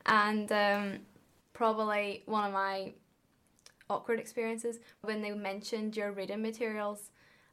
and 0.04 0.50
um, 0.52 0.98
probably 1.62 2.24
one 2.26 2.44
of 2.44 2.52
my 2.52 2.92
awkward 3.88 4.18
experiences 4.18 4.80
when 5.02 5.22
they 5.22 5.30
mentioned 5.30 5.96
your 5.96 6.10
reading 6.10 6.42
materials 6.42 7.10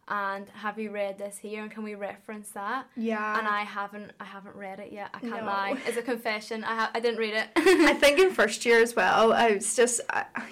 and 0.08 0.50
have 0.50 0.80
you 0.80 0.90
read 0.90 1.20
this 1.20 1.38
here 1.38 1.62
and 1.62 1.70
can 1.70 1.84
we 1.84 1.94
reference 1.94 2.50
that? 2.54 2.88
Yeah. 2.98 3.38
And 3.38 3.48
i 3.48 3.62
haven't 3.62 4.12
i 4.20 4.24
haven't 4.24 4.56
read 4.56 4.80
it 4.80 4.92
yet. 4.92 5.12
I 5.14 5.20
can't 5.20 5.46
no. 5.46 5.46
lie. 5.46 5.78
It's 5.86 5.98
a 5.98 6.02
confession. 6.14 6.64
I 6.64 6.74
ha- 6.74 6.92
i 6.96 7.00
didn't 7.00 7.20
read 7.20 7.36
it. 7.36 7.50
I 7.56 7.94
think 7.94 8.18
in 8.18 8.32
first 8.42 8.66
year 8.66 8.82
as 8.82 8.96
well 8.96 9.32
i 9.32 9.52
was 9.52 9.76
just 9.76 10.02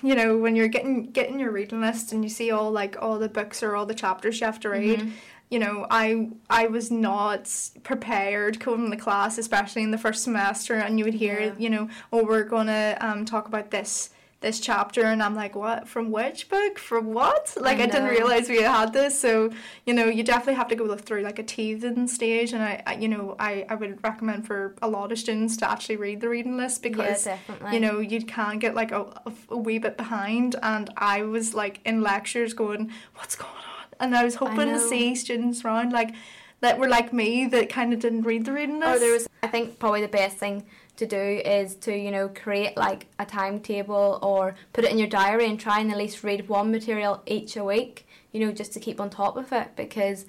you 0.03 0.13
know 0.13 0.37
when 0.37 0.55
you're 0.55 0.67
getting 0.67 1.09
getting 1.09 1.39
your 1.39 1.49
reading 1.49 1.81
list 1.81 2.11
and 2.11 2.23
you 2.23 2.29
see 2.29 2.51
all 2.51 2.69
like 2.69 2.95
all 3.01 3.17
the 3.17 3.27
books 3.27 3.63
or 3.63 3.75
all 3.75 3.87
the 3.87 3.95
chapters 3.95 4.39
you 4.39 4.45
have 4.45 4.59
to 4.59 4.69
read 4.69 4.99
mm-hmm 4.99 5.09
you 5.49 5.59
know, 5.59 5.87
I 5.89 6.29
I 6.49 6.67
was 6.67 6.91
not 6.91 7.49
prepared 7.83 8.59
coming 8.59 8.91
to 8.91 8.97
class, 8.97 9.37
especially 9.37 9.83
in 9.83 9.91
the 9.91 9.97
first 9.97 10.23
semester, 10.23 10.75
and 10.75 10.99
you 10.99 11.05
would 11.05 11.13
hear, 11.13 11.39
yeah. 11.39 11.53
you 11.57 11.69
know, 11.69 11.89
oh, 12.11 12.25
we're 12.25 12.43
gonna 12.43 12.97
um, 12.99 13.23
talk 13.23 13.47
about 13.47 13.71
this 13.71 14.09
this 14.39 14.59
chapter, 14.59 15.03
and 15.03 15.23
I'm 15.23 15.35
like, 15.35 15.55
what? 15.55 15.87
From 15.87 16.11
which 16.11 16.47
book? 16.47 16.77
From 16.77 17.13
what? 17.13 17.55
Like 17.59 17.79
I, 17.79 17.83
I 17.83 17.85
didn't 17.87 18.09
realize 18.09 18.49
we 18.49 18.61
had 18.61 18.91
this. 18.91 19.19
So 19.19 19.51
you 19.85 19.93
know, 19.93 20.05
you 20.05 20.21
definitely 20.21 20.55
have 20.55 20.67
to 20.67 20.75
go 20.75 20.95
through 20.97 21.21
like 21.21 21.39
a 21.39 21.43
teething 21.43 22.07
stage, 22.07 22.51
and 22.51 22.61
I, 22.61 22.83
I 22.85 22.95
you 22.95 23.07
know, 23.07 23.37
I 23.39 23.65
I 23.69 23.75
would 23.75 24.03
recommend 24.03 24.45
for 24.45 24.75
a 24.81 24.87
lot 24.89 25.13
of 25.13 25.17
students 25.17 25.55
to 25.57 25.71
actually 25.71 25.95
read 25.95 26.19
the 26.19 26.27
reading 26.27 26.57
list 26.57 26.83
because 26.83 27.25
yeah, 27.25 27.71
you 27.71 27.79
know 27.79 27.99
you 27.99 28.21
can 28.23 28.59
get 28.59 28.75
like 28.75 28.91
a, 28.91 29.03
a, 29.25 29.33
a 29.49 29.57
wee 29.57 29.79
bit 29.79 29.95
behind, 29.95 30.57
and 30.61 30.89
I 30.97 31.23
was 31.23 31.53
like 31.53 31.79
in 31.85 32.01
lectures 32.01 32.53
going, 32.53 32.91
what's 33.15 33.37
going 33.37 33.49
on? 33.49 33.66
And 33.99 34.15
I 34.15 34.23
was 34.23 34.35
hoping 34.35 34.69
I 34.69 34.73
to 34.73 34.79
see 34.79 35.15
students 35.15 35.63
around 35.63 35.91
like 35.91 36.13
that 36.61 36.79
were 36.79 36.87
like 36.87 37.13
me 37.13 37.45
that 37.47 37.69
kind 37.69 37.93
of 37.93 37.99
didn't 37.99 38.23
read 38.23 38.45
the 38.45 38.51
reading 38.51 38.81
oh, 38.83 38.87
list. 38.91 38.97
Or 38.97 38.99
there 38.99 39.13
was, 39.13 39.29
I 39.43 39.47
think, 39.47 39.79
probably 39.79 40.01
the 40.01 40.07
best 40.07 40.37
thing 40.37 40.65
to 40.97 41.05
do 41.05 41.15
is 41.45 41.75
to 41.75 41.95
you 41.95 42.09
know 42.09 42.27
create 42.27 42.75
like 42.75 43.05
a 43.19 43.25
timetable 43.25 44.17
or 44.23 44.55
put 44.73 44.83
it 44.83 44.91
in 44.91 44.97
your 44.97 45.07
diary 45.07 45.45
and 45.45 45.59
try 45.59 45.79
and 45.79 45.91
at 45.91 45.97
least 45.97 46.23
read 46.23 46.49
one 46.49 46.71
material 46.71 47.21
each 47.25 47.55
a 47.55 47.63
week. 47.63 48.07
You 48.31 48.45
know, 48.45 48.51
just 48.51 48.73
to 48.73 48.79
keep 48.79 48.99
on 48.99 49.09
top 49.09 49.37
of 49.37 49.51
it 49.51 49.75
because 49.75 50.25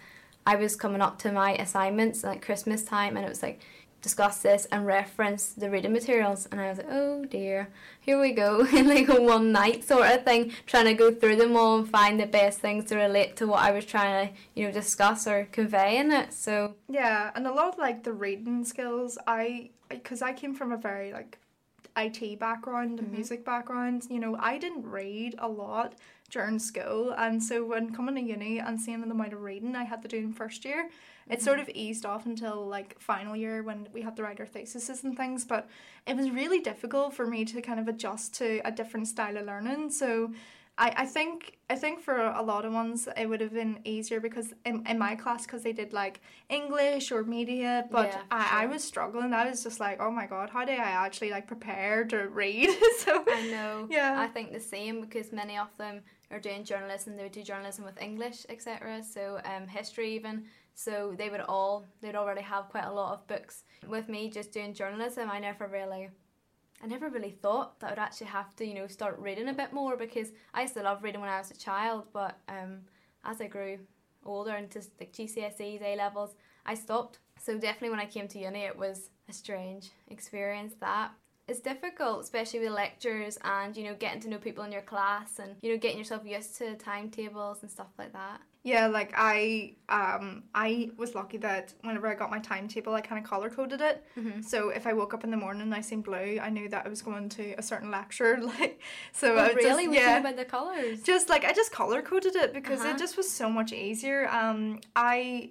I 0.46 0.56
was 0.56 0.76
coming 0.76 1.00
up 1.02 1.18
to 1.20 1.32
my 1.32 1.54
assignments 1.54 2.24
like 2.24 2.44
Christmas 2.44 2.82
time 2.82 3.16
and 3.16 3.26
it 3.26 3.28
was 3.28 3.42
like 3.42 3.60
discuss 4.00 4.38
this 4.42 4.66
and 4.70 4.86
reference 4.86 5.48
the 5.48 5.68
reading 5.70 5.92
materials 5.92 6.46
and 6.52 6.60
I 6.60 6.68
was 6.68 6.78
like, 6.78 6.86
oh 6.90 7.24
dear, 7.24 7.68
here 8.00 8.20
we 8.20 8.32
go 8.32 8.64
in 8.72 8.86
like 8.88 9.08
a 9.08 9.20
one 9.20 9.50
night 9.52 9.84
sort 9.84 10.06
of 10.10 10.24
thing, 10.24 10.52
trying 10.66 10.84
to 10.86 10.94
go 10.94 11.12
through 11.12 11.36
them 11.36 11.56
all 11.56 11.78
and 11.78 11.88
find 11.90 12.18
the 12.20 12.26
best 12.26 12.60
things 12.60 12.84
to 12.86 12.96
relate 12.96 13.36
to 13.36 13.46
what 13.46 13.60
I 13.60 13.70
was 13.72 13.84
trying 13.84 14.28
to, 14.28 14.34
you 14.54 14.66
know, 14.66 14.72
discuss 14.72 15.26
or 15.26 15.48
convey 15.50 15.96
in 15.98 16.10
it. 16.12 16.32
So 16.32 16.74
Yeah, 16.88 17.30
and 17.34 17.46
a 17.46 17.52
lot 17.52 17.68
of 17.72 17.78
like 17.78 18.04
the 18.04 18.12
reading 18.12 18.64
skills 18.64 19.18
I 19.26 19.70
because 19.88 20.22
I 20.22 20.32
came 20.32 20.54
from 20.54 20.70
a 20.72 20.76
very 20.76 21.12
like 21.12 21.38
IT 21.96 22.38
background 22.38 23.00
and 23.00 23.08
Mhm. 23.08 23.12
music 23.14 23.44
background, 23.44 24.06
you 24.08 24.20
know, 24.20 24.36
I 24.38 24.58
didn't 24.58 24.86
read 24.88 25.34
a 25.38 25.48
lot 25.48 25.94
during 26.30 26.58
school. 26.58 27.10
And 27.10 27.42
so 27.42 27.64
when 27.64 27.92
coming 27.92 28.14
to 28.14 28.20
uni 28.20 28.58
and 28.58 28.80
seeing 28.80 29.00
the 29.00 29.10
amount 29.10 29.32
of 29.32 29.42
reading 29.42 29.74
I 29.74 29.84
had 29.84 30.02
to 30.02 30.08
do 30.08 30.18
in 30.18 30.32
first 30.32 30.64
year, 30.64 30.90
it 31.30 31.42
sort 31.42 31.60
of 31.60 31.68
eased 31.70 32.06
off 32.06 32.26
until 32.26 32.66
like 32.66 32.98
final 33.00 33.36
year 33.36 33.62
when 33.62 33.88
we 33.92 34.02
had 34.02 34.16
to 34.16 34.22
write 34.22 34.40
our 34.40 34.46
theses 34.46 35.04
and 35.04 35.16
things. 35.16 35.44
But 35.44 35.68
it 36.06 36.16
was 36.16 36.30
really 36.30 36.60
difficult 36.60 37.14
for 37.14 37.26
me 37.26 37.44
to 37.46 37.60
kind 37.60 37.80
of 37.80 37.88
adjust 37.88 38.34
to 38.36 38.60
a 38.64 38.72
different 38.72 39.08
style 39.08 39.36
of 39.36 39.46
learning. 39.46 39.90
So 39.90 40.32
I, 40.78 40.92
I 40.98 41.06
think 41.06 41.58
I 41.68 41.74
think 41.74 42.00
for 42.00 42.16
a 42.16 42.42
lot 42.42 42.64
of 42.64 42.72
ones 42.72 43.08
it 43.16 43.26
would 43.26 43.40
have 43.40 43.52
been 43.52 43.80
easier 43.84 44.20
because 44.20 44.54
in, 44.64 44.86
in 44.86 44.98
my 44.98 45.16
class 45.16 45.44
because 45.44 45.64
they 45.64 45.72
did 45.72 45.92
like 45.92 46.20
English 46.48 47.10
or 47.10 47.24
media 47.24 47.86
but 47.90 48.12
Yeah, 48.12 48.22
I, 48.30 48.62
I 48.62 48.66
was 48.66 48.84
struggling 48.84 49.34
I 49.34 49.50
was 49.50 49.64
just 49.64 49.80
like 49.80 50.00
oh 50.00 50.10
my 50.10 50.26
god 50.26 50.50
how 50.50 50.64
do 50.64 50.72
I 50.72 50.76
actually 51.04 51.30
like 51.30 51.48
prepare 51.48 52.04
to 52.06 52.28
read 52.28 52.70
so 52.98 53.24
I 53.28 53.48
know. 53.50 53.88
Yeah. 53.90 54.20
I 54.20 54.28
think 54.28 54.52
the 54.52 54.60
same 54.60 55.00
because 55.00 55.32
many 55.32 55.58
of 55.58 55.76
them 55.78 56.02
are 56.30 56.38
doing 56.38 56.64
journalism. 56.64 57.16
They 57.16 57.22
would 57.24 57.32
do 57.32 57.42
journalism 57.42 57.84
with 57.84 58.00
English, 58.00 58.46
etc. 58.48 59.02
So 59.02 59.40
um, 59.44 59.66
history 59.66 60.14
even. 60.14 60.44
So 60.78 61.12
they 61.18 61.28
would 61.28 61.40
all 61.40 61.86
they'd 62.00 62.14
already 62.14 62.42
have 62.42 62.68
quite 62.68 62.84
a 62.84 62.92
lot 62.92 63.12
of 63.12 63.26
books. 63.26 63.64
With 63.88 64.08
me 64.08 64.30
just 64.30 64.52
doing 64.52 64.72
journalism, 64.72 65.28
I 65.28 65.40
never 65.40 65.66
really. 65.66 66.08
I 66.80 66.86
never 66.86 67.08
really 67.08 67.32
thought 67.32 67.80
that 67.80 67.88
I 67.88 67.90
would 67.90 67.98
actually 67.98 68.28
have 68.28 68.54
to, 68.54 68.64
you 68.64 68.74
know, 68.74 68.86
start 68.86 69.18
reading 69.18 69.48
a 69.48 69.52
bit 69.52 69.72
more 69.72 69.96
because 69.96 70.28
I 70.54 70.62
used 70.62 70.74
to 70.74 70.82
love 70.84 71.02
reading 71.02 71.20
when 71.20 71.30
I 71.30 71.38
was 71.38 71.50
a 71.50 71.56
child, 71.56 72.04
but 72.12 72.38
um, 72.48 72.82
as 73.24 73.40
I 73.40 73.48
grew 73.48 73.80
older 74.24 74.54
into 74.54 74.80
like 75.00 75.12
GCSEs, 75.12 75.82
A 75.82 75.96
levels, 75.96 76.36
I 76.64 76.74
stopped. 76.74 77.18
So 77.40 77.58
definitely 77.58 77.90
when 77.90 77.98
I 77.98 78.06
came 78.06 78.28
to 78.28 78.38
uni, 78.38 78.60
it 78.60 78.78
was 78.78 79.10
a 79.28 79.32
strange 79.32 79.90
experience. 80.06 80.74
That 80.78 81.10
it's 81.48 81.60
difficult, 81.60 82.20
especially 82.22 82.60
with 82.60 82.70
lectures 82.72 83.38
and 83.42 83.76
you 83.76 83.84
know 83.84 83.94
getting 83.94 84.20
to 84.20 84.28
know 84.28 84.38
people 84.38 84.64
in 84.64 84.72
your 84.72 84.82
class 84.82 85.38
and 85.38 85.56
you 85.62 85.72
know 85.72 85.78
getting 85.78 85.98
yourself 85.98 86.22
used 86.24 86.56
to 86.58 86.74
timetables 86.76 87.62
and 87.62 87.70
stuff 87.70 87.88
like 87.98 88.12
that. 88.12 88.40
Yeah, 88.64 88.86
like 88.88 89.12
I 89.16 89.76
um 89.88 90.42
I 90.54 90.90
was 90.98 91.14
lucky 91.14 91.38
that 91.38 91.72
whenever 91.82 92.06
I 92.08 92.14
got 92.14 92.28
my 92.30 92.40
timetable 92.40 92.92
I 92.94 93.00
kind 93.00 93.22
of 93.22 93.28
color 93.28 93.48
coded 93.48 93.80
it. 93.80 94.04
Mhm. 94.18 94.44
So 94.44 94.68
if 94.70 94.86
I 94.86 94.92
woke 94.92 95.14
up 95.14 95.24
in 95.24 95.30
the 95.30 95.36
morning 95.38 95.62
and 95.62 95.74
I 95.74 95.80
seen 95.80 96.02
blue, 96.02 96.38
I 96.42 96.50
knew 96.50 96.68
that 96.68 96.84
I 96.84 96.88
was 96.88 97.00
going 97.00 97.28
to 97.30 97.54
a 97.56 97.62
certain 97.62 97.90
lecture 97.90 98.38
like 98.42 98.80
so 99.12 99.36
I 99.36 99.44
Oh, 99.44 99.46
would 99.48 99.56
really? 99.56 99.84
just, 99.86 99.96
yeah. 99.96 100.18
about 100.18 100.36
the 100.36 100.44
colours? 100.44 101.02
just 101.02 101.28
like 101.30 101.44
I 101.44 101.52
just 101.52 101.72
color 101.72 102.02
coded 102.02 102.36
it 102.36 102.52
because 102.52 102.80
Uh-huh. 102.80 102.90
it 102.90 102.98
just 102.98 103.16
was 103.16 103.30
so 103.30 103.48
much 103.48 103.72
easier. 103.72 104.28
Um, 104.28 104.80
I 104.96 105.48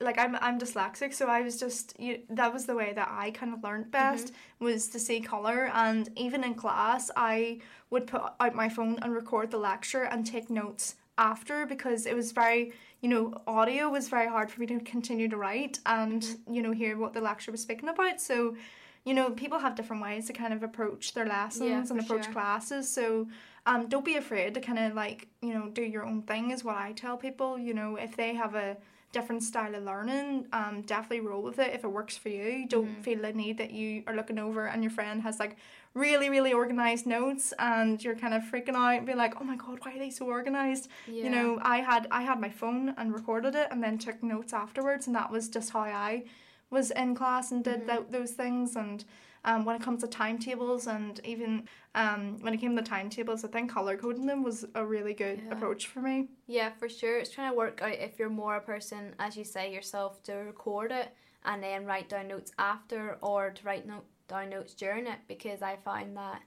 like 0.00 0.18
I'm 0.18 0.36
I'm 0.36 0.58
dyslexic, 0.58 1.14
so 1.14 1.26
I 1.26 1.42
was 1.42 1.58
just 1.58 1.94
you, 1.98 2.20
that 2.30 2.52
was 2.52 2.66
the 2.66 2.74
way 2.74 2.92
that 2.94 3.08
I 3.10 3.30
kind 3.30 3.54
of 3.54 3.62
learned 3.62 3.90
best 3.90 4.32
was 4.58 4.88
to 4.88 4.98
see 4.98 5.20
color. 5.20 5.70
And 5.72 6.08
even 6.16 6.44
in 6.44 6.54
class, 6.54 7.10
I 7.16 7.60
would 7.90 8.06
put 8.06 8.22
out 8.40 8.54
my 8.54 8.68
phone 8.68 8.98
and 9.02 9.14
record 9.14 9.50
the 9.50 9.58
lecture 9.58 10.02
and 10.02 10.26
take 10.26 10.50
notes 10.50 10.96
after 11.16 11.66
because 11.66 12.06
it 12.06 12.14
was 12.14 12.30
very 12.30 12.72
you 13.00 13.08
know 13.08 13.34
audio 13.46 13.88
was 13.88 14.08
very 14.08 14.28
hard 14.28 14.50
for 14.50 14.60
me 14.60 14.66
to 14.66 14.78
continue 14.80 15.28
to 15.28 15.36
write 15.36 15.80
and 15.86 16.36
you 16.50 16.62
know 16.62 16.72
hear 16.72 16.96
what 16.96 17.12
the 17.12 17.20
lecture 17.20 17.52
was 17.52 17.62
speaking 17.62 17.88
about. 17.88 18.20
So 18.20 18.56
you 19.04 19.14
know 19.14 19.30
people 19.30 19.58
have 19.58 19.76
different 19.76 20.02
ways 20.02 20.26
to 20.26 20.32
kind 20.32 20.52
of 20.52 20.62
approach 20.62 21.14
their 21.14 21.26
lessons 21.26 21.90
and 21.90 22.00
approach 22.00 22.24
sure. 22.24 22.32
classes. 22.32 22.88
So 22.88 23.28
um, 23.66 23.88
don't 23.88 24.04
be 24.04 24.16
afraid 24.16 24.54
to 24.54 24.60
kind 24.60 24.78
of 24.78 24.94
like 24.94 25.28
you 25.40 25.54
know 25.54 25.68
do 25.68 25.82
your 25.82 26.04
own 26.04 26.22
thing 26.22 26.50
is 26.50 26.64
what 26.64 26.76
I 26.76 26.92
tell 26.92 27.16
people. 27.16 27.58
You 27.58 27.74
know 27.74 27.96
if 27.96 28.16
they 28.16 28.34
have 28.34 28.54
a 28.54 28.76
different 29.18 29.42
style 29.42 29.74
of 29.78 29.82
learning, 29.92 30.46
um, 30.52 30.74
definitely 30.94 31.20
roll 31.30 31.42
with 31.42 31.58
it 31.58 31.70
if 31.76 31.82
it 31.84 31.92
works 32.00 32.16
for 32.22 32.28
you. 32.38 32.66
Don't 32.68 32.86
Mm-hmm. 32.88 33.02
feel 33.06 33.20
the 33.22 33.32
need 33.32 33.56
that 33.62 33.70
you 33.80 33.88
are 34.06 34.14
looking 34.20 34.38
over 34.46 34.62
and 34.72 34.78
your 34.84 34.90
friend 34.98 35.22
has 35.22 35.36
like 35.44 35.54
really 35.94 36.28
really 36.36 36.52
organized 36.52 37.06
notes 37.06 37.44
and 37.58 38.02
you're 38.04 38.14
kind 38.24 38.34
of 38.34 38.42
freaking 38.50 38.76
out 38.82 38.94
and 38.98 39.06
be 39.06 39.14
like 39.14 39.34
oh 39.40 39.44
my 39.52 39.56
god 39.56 39.78
why 39.82 39.90
are 39.94 39.98
they 39.98 40.10
so 40.10 40.26
organized 40.26 40.84
Yeah. 41.06 41.24
you 41.24 41.30
know 41.30 41.48
i 41.62 41.78
had 41.90 42.02
i 42.18 42.22
had 42.30 42.38
my 42.46 42.50
phone 42.60 42.94
and 42.98 43.06
recorded 43.12 43.54
it 43.62 43.68
and 43.72 43.82
then 43.82 43.96
took 43.98 44.22
notes 44.22 44.52
afterwards 44.52 45.06
and 45.08 45.16
that 45.16 45.30
was 45.36 45.48
just 45.48 45.70
how 45.74 45.80
i 46.10 46.24
was 46.70 46.90
in 47.02 47.14
class 47.20 47.50
and 47.52 47.64
did 47.64 47.80
tho- 47.88 48.06
those 48.16 48.32
things 48.42 48.76
and 48.76 48.98
um, 49.44 49.64
when 49.64 49.76
it 49.76 49.82
comes 49.82 50.02
to 50.02 50.08
timetables 50.08 50.86
and 50.86 51.20
even 51.24 51.68
um, 51.94 52.38
when 52.40 52.52
it 52.54 52.58
came 52.58 52.76
to 52.76 52.82
timetables 52.82 53.44
i 53.44 53.48
think 53.48 53.70
color 53.72 53.96
coding 53.96 54.26
them 54.26 54.42
was 54.42 54.64
a 54.74 54.84
really 54.84 55.14
good 55.14 55.40
Yeah. 55.46 55.52
approach 55.52 55.86
for 55.86 56.00
me 56.00 56.28
Yeah, 56.46 56.70
for 56.78 56.88
sure. 56.88 57.18
It's 57.18 57.30
trying 57.30 57.50
to 57.50 57.56
work 57.56 57.80
out 57.82 57.92
if 57.92 58.18
you're 58.18 58.30
more 58.30 58.56
a 58.56 58.60
person, 58.60 59.14
as 59.18 59.36
you 59.36 59.44
say 59.44 59.72
yourself, 59.72 60.22
to 60.24 60.32
record 60.34 60.90
it 60.92 61.08
and 61.44 61.62
then 61.62 61.84
write 61.84 62.08
down 62.08 62.28
notes 62.28 62.52
after, 62.58 63.18
or 63.20 63.50
to 63.50 63.64
write 63.64 63.86
note 63.86 64.06
down 64.28 64.48
notes 64.50 64.74
during 64.74 65.06
it. 65.06 65.18
Because 65.28 65.60
I 65.62 65.76
find 65.76 66.16
that 66.16 66.40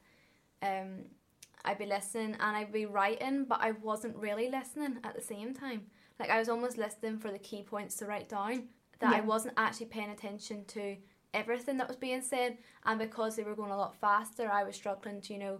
um, 0.63 1.05
I'd 1.63 1.77
be 1.77 1.85
listening 1.85 2.35
and 2.39 2.57
I'd 2.57 2.71
be 2.73 2.85
writing, 2.87 3.45
but 3.45 3.59
I 3.61 3.71
wasn't 3.71 4.15
really 4.17 4.49
listening 4.49 4.97
at 5.03 5.15
the 5.15 5.21
same 5.21 5.53
time. 5.53 5.83
Like 6.19 6.29
I 6.29 6.39
was 6.39 6.49
almost 6.49 6.77
listening 6.77 7.19
for 7.19 7.31
the 7.31 7.39
key 7.39 7.63
points 7.63 7.95
to 7.97 8.05
write 8.05 8.29
down. 8.29 8.67
That 8.99 9.13
I 9.15 9.21
wasn't 9.21 9.55
actually 9.57 9.87
paying 9.87 10.11
attention 10.11 10.65
to 10.65 10.95
everything 11.33 11.77
that 11.77 11.87
was 11.87 11.97
being 11.97 12.21
said, 12.21 12.57
and 12.85 12.99
because 12.99 13.35
they 13.35 13.43
were 13.43 13.55
going 13.55 13.71
a 13.71 13.77
lot 13.77 13.95
faster, 13.95 14.49
I 14.51 14.63
was 14.63 14.75
struggling 14.75 15.21
to 15.21 15.33
you 15.33 15.39
know 15.39 15.59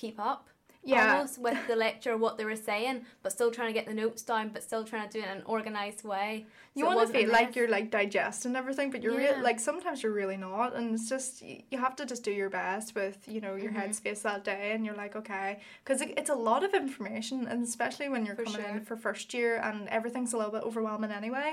keep 0.00 0.18
up 0.32 0.44
yeah 0.84 1.12
almost 1.12 1.34
with 1.46 1.58
the 1.70 1.76
lecture 1.86 2.14
what 2.24 2.34
they 2.38 2.44
were 2.50 2.62
saying, 2.70 2.96
but 3.22 3.30
still 3.36 3.50
trying 3.56 3.68
to 3.72 3.76
get 3.78 3.86
the 3.90 3.96
notes 4.02 4.22
down, 4.30 4.46
but 4.54 4.62
still 4.62 4.84
trying 4.90 5.06
to 5.08 5.12
do 5.16 5.20
it 5.24 5.28
in 5.30 5.36
an 5.38 5.42
organized 5.56 6.02
way. 6.12 6.30
you 6.78 6.84
So 6.84 6.90
it 6.90 6.96
want 6.96 7.06
to 7.08 7.12
feel 7.18 7.30
like 7.38 7.50
you're 7.56 7.72
like 7.78 7.88
digesting 8.00 8.54
everything 8.62 8.88
but 8.92 9.00
you're 9.02 9.18
Yeah. 9.20 9.32
real 9.34 9.42
like 9.48 9.58
sometimes 9.70 9.96
you're 10.02 10.16
really 10.22 10.40
not 10.50 10.68
and 10.76 10.84
it's 10.94 11.08
just 11.14 11.32
you 11.72 11.78
have 11.86 11.94
to 12.00 12.04
just 12.12 12.22
do 12.28 12.32
your 12.42 12.50
best 12.62 12.88
with 13.00 13.18
you 13.34 13.40
know 13.44 13.54
your 13.64 13.72
Mhm. 13.72 13.78
headspace 13.80 14.20
that 14.28 14.40
day 14.52 14.64
and 14.74 14.80
you're 14.86 15.00
like 15.04 15.14
okay 15.22 15.48
because 15.82 15.98
it, 16.04 16.10
it's 16.20 16.30
a 16.38 16.40
lot 16.50 16.62
of 16.66 16.72
information 16.84 17.38
and 17.50 17.58
especially 17.70 18.08
when 18.12 18.22
you're 18.24 18.36
For 18.42 18.44
coming 18.48 18.62
sure. 18.62 18.70
in 18.76 18.84
for 18.88 18.96
first 19.08 19.28
year 19.38 19.52
and 19.68 19.78
everything's 19.98 20.32
a 20.34 20.38
little 20.40 20.52
bit 20.58 20.62
overwhelming 20.70 21.10
anyway 21.22 21.50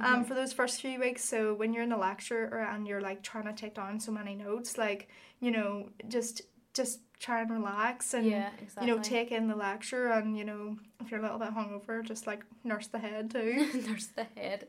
um 0.00 0.18
Mhm. 0.22 0.28
for 0.28 0.34
those 0.40 0.52
first 0.60 0.76
few 0.84 0.96
weeks 1.06 1.22
so 1.32 1.38
when 1.60 1.68
you're 1.72 1.86
in 1.88 1.94
the 1.96 2.02
lecture 2.10 2.42
or, 2.52 2.60
and 2.72 2.86
you're 2.88 3.04
like 3.10 3.20
trying 3.30 3.48
to 3.50 3.56
take 3.62 3.74
down 3.82 3.94
so 4.06 4.12
many 4.20 4.34
notes 4.48 4.70
like 4.86 5.00
you 5.44 5.50
know 5.56 5.72
just 6.16 6.42
just 6.74 7.00
try 7.18 7.40
and 7.40 7.50
relax 7.50 8.14
and 8.14 8.26
yeah, 8.26 8.50
exactly. 8.60 8.86
you 8.86 8.94
know 8.94 9.02
take 9.02 9.32
in 9.32 9.48
the 9.48 9.56
lecture 9.56 10.08
and 10.08 10.36
you 10.36 10.44
know 10.44 10.76
if 11.00 11.10
you're 11.10 11.20
a 11.20 11.22
little 11.22 11.38
bit 11.38 11.48
hungover 11.54 12.04
just 12.04 12.26
like 12.26 12.44
nurse 12.62 12.88
the 12.88 12.98
head 12.98 13.30
too 13.30 13.68
nurse 13.88 14.08
the 14.08 14.26
head. 14.36 14.66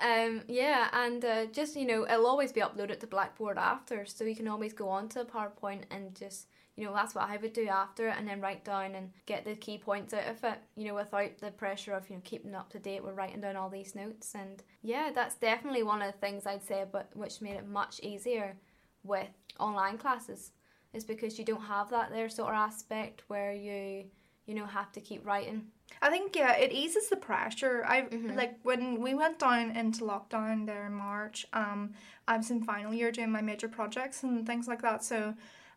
Um, 0.00 0.42
yeah, 0.48 0.88
and 0.92 1.24
uh, 1.24 1.46
just 1.46 1.76
you 1.76 1.86
know, 1.86 2.04
it'll 2.04 2.26
always 2.26 2.52
be 2.52 2.60
uploaded 2.60 3.00
to 3.00 3.06
Blackboard 3.06 3.58
after, 3.58 4.04
so 4.04 4.24
you 4.24 4.36
can 4.36 4.48
always 4.48 4.72
go 4.72 4.88
on 4.88 5.08
to 5.10 5.24
PowerPoint 5.24 5.82
and 5.90 6.14
just 6.14 6.48
you 6.76 6.84
know 6.84 6.92
that's 6.92 7.14
what 7.14 7.28
I 7.28 7.38
would 7.38 7.52
do 7.52 7.66
after, 7.68 8.08
and 8.08 8.28
then 8.28 8.40
write 8.40 8.64
down 8.64 8.94
and 8.94 9.10
get 9.24 9.44
the 9.44 9.54
key 9.54 9.78
points 9.78 10.12
out 10.12 10.26
of 10.26 10.44
it. 10.44 10.58
You 10.76 10.88
know, 10.88 10.94
without 10.94 11.38
the 11.38 11.50
pressure 11.50 11.94
of 11.94 12.08
you 12.10 12.16
know 12.16 12.22
keeping 12.24 12.54
up 12.54 12.70
to 12.70 12.78
date 12.78 13.02
with 13.02 13.16
writing 13.16 13.40
down 13.40 13.56
all 13.56 13.70
these 13.70 13.94
notes, 13.94 14.34
and 14.34 14.62
yeah, 14.82 15.10
that's 15.14 15.36
definitely 15.36 15.82
one 15.82 16.02
of 16.02 16.12
the 16.12 16.18
things 16.18 16.46
I'd 16.46 16.64
say, 16.64 16.84
but 16.90 17.10
which 17.14 17.40
made 17.40 17.56
it 17.56 17.66
much 17.66 18.00
easier 18.02 18.56
with 19.02 19.28
online 19.58 19.96
classes, 19.96 20.50
is 20.96 21.04
because 21.04 21.38
you 21.38 21.44
don't 21.44 21.62
have 21.62 21.90
that 21.90 22.10
there 22.10 22.28
sort 22.28 22.50
of 22.50 22.56
aspect 22.56 23.22
where 23.28 23.52
you 23.52 24.04
you 24.46 24.54
know 24.54 24.66
have 24.66 24.90
to 24.92 25.00
keep 25.00 25.24
writing. 25.26 25.66
I 26.02 26.10
think 26.10 26.34
yeah, 26.34 26.54
it 26.56 26.72
eases 26.72 27.08
the 27.08 27.16
pressure. 27.16 27.84
I 27.86 28.02
Mhm. 28.02 28.36
like 28.36 28.58
when 28.62 29.00
we 29.00 29.14
went 29.14 29.38
down 29.38 29.70
into 29.76 30.04
lockdown 30.04 30.66
there 30.66 30.86
in 30.86 30.92
March. 30.94 31.46
Um, 31.52 31.94
I 32.28 32.36
was 32.36 32.50
in 32.50 32.62
final 32.64 32.92
year 32.92 33.12
doing 33.12 33.30
my 33.30 33.40
major 33.40 33.68
projects 33.68 34.22
and 34.24 34.44
things 34.46 34.66
like 34.66 34.82
that. 34.82 35.04
So 35.04 35.34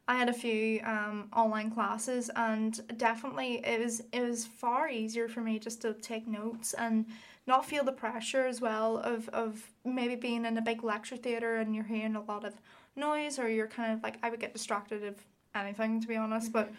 I 0.07 0.15
had 0.15 0.29
a 0.29 0.33
few 0.33 0.81
um 0.83 1.29
online 1.33 1.69
classes, 1.71 2.31
and 2.35 2.71
definitely 2.97 3.51
it 3.65 3.79
was 3.79 4.01
it 4.11 4.21
was 4.21 4.45
far 4.45 4.89
easier 4.89 5.27
for 5.27 5.41
me 5.41 5.59
just 5.59 5.81
to 5.81 5.93
take 5.93 6.25
notes 6.27 6.73
and 6.73 7.05
not 7.45 7.65
feel 7.65 7.83
the 7.83 7.91
pressure 7.91 8.45
as 8.45 8.61
well 8.61 8.97
of 8.97 9.29
of 9.29 9.71
maybe 9.83 10.15
being 10.15 10.45
in 10.45 10.57
a 10.57 10.61
big 10.61 10.83
lecture 10.83 11.17
theater 11.17 11.55
and 11.57 11.75
you're 11.75 11.83
hearing 11.83 12.15
a 12.15 12.21
lot 12.21 12.43
of 12.45 12.53
noise 12.99 13.39
or 13.39 13.49
you're 13.49 13.67
kind 13.67 13.93
of 13.93 14.03
like 14.03 14.17
I 14.23 14.29
would 14.29 14.39
get 14.39 14.53
distracted 14.53 15.03
of 15.03 15.15
anything 15.55 15.99
to 16.01 16.07
be 16.07 16.15
honest, 16.15 16.51
but 16.53 16.71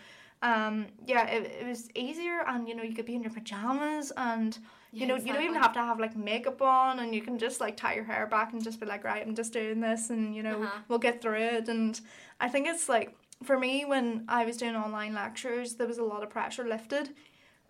um 0.42 0.86
yeah 1.06 1.26
it, 1.26 1.44
it 1.60 1.66
was 1.66 1.88
easier 1.94 2.42
and 2.46 2.66
you 2.68 2.74
know 2.74 2.82
you 2.82 2.94
could 2.94 3.04
be 3.04 3.14
in 3.14 3.22
your 3.22 3.30
pajamas 3.32 4.10
and 4.16 4.58
you 4.94 5.06
Yeah, 5.06 5.08
know 5.08 5.16
you 5.16 5.32
don't 5.34 5.42
even 5.42 5.60
have 5.60 5.74
to 5.74 5.80
have 5.80 6.00
like 6.00 6.16
makeup 6.16 6.62
on 6.62 6.98
and 7.00 7.14
you 7.14 7.20
can 7.20 7.38
just 7.38 7.60
like 7.60 7.76
tie 7.76 7.94
your 7.94 8.04
hair 8.04 8.26
back 8.26 8.52
and 8.54 8.64
just 8.64 8.80
be 8.80 8.86
like 8.86 9.04
right 9.04 9.22
i'm 9.26 9.34
just 9.34 9.52
doing 9.52 9.80
this 9.80 10.08
and 10.08 10.34
you 10.34 10.42
know 10.42 10.54
Uh-huh. 10.62 10.78
we'll 10.88 10.98
get 10.98 11.20
through 11.20 11.34
it. 11.34 11.68
And 11.68 12.00
i 12.40 12.48
think 12.48 12.66
it's 12.66 12.88
like 12.88 13.14
for 13.42 13.58
me 13.58 13.84
when 13.84 14.24
i 14.28 14.44
was 14.46 14.56
doing 14.56 14.74
online 14.74 15.12
lectures 15.12 15.74
there 15.74 15.86
was 15.86 15.98
a 15.98 16.04
lot 16.04 16.22
of 16.22 16.30
pressure 16.30 16.66
lifted 16.66 17.10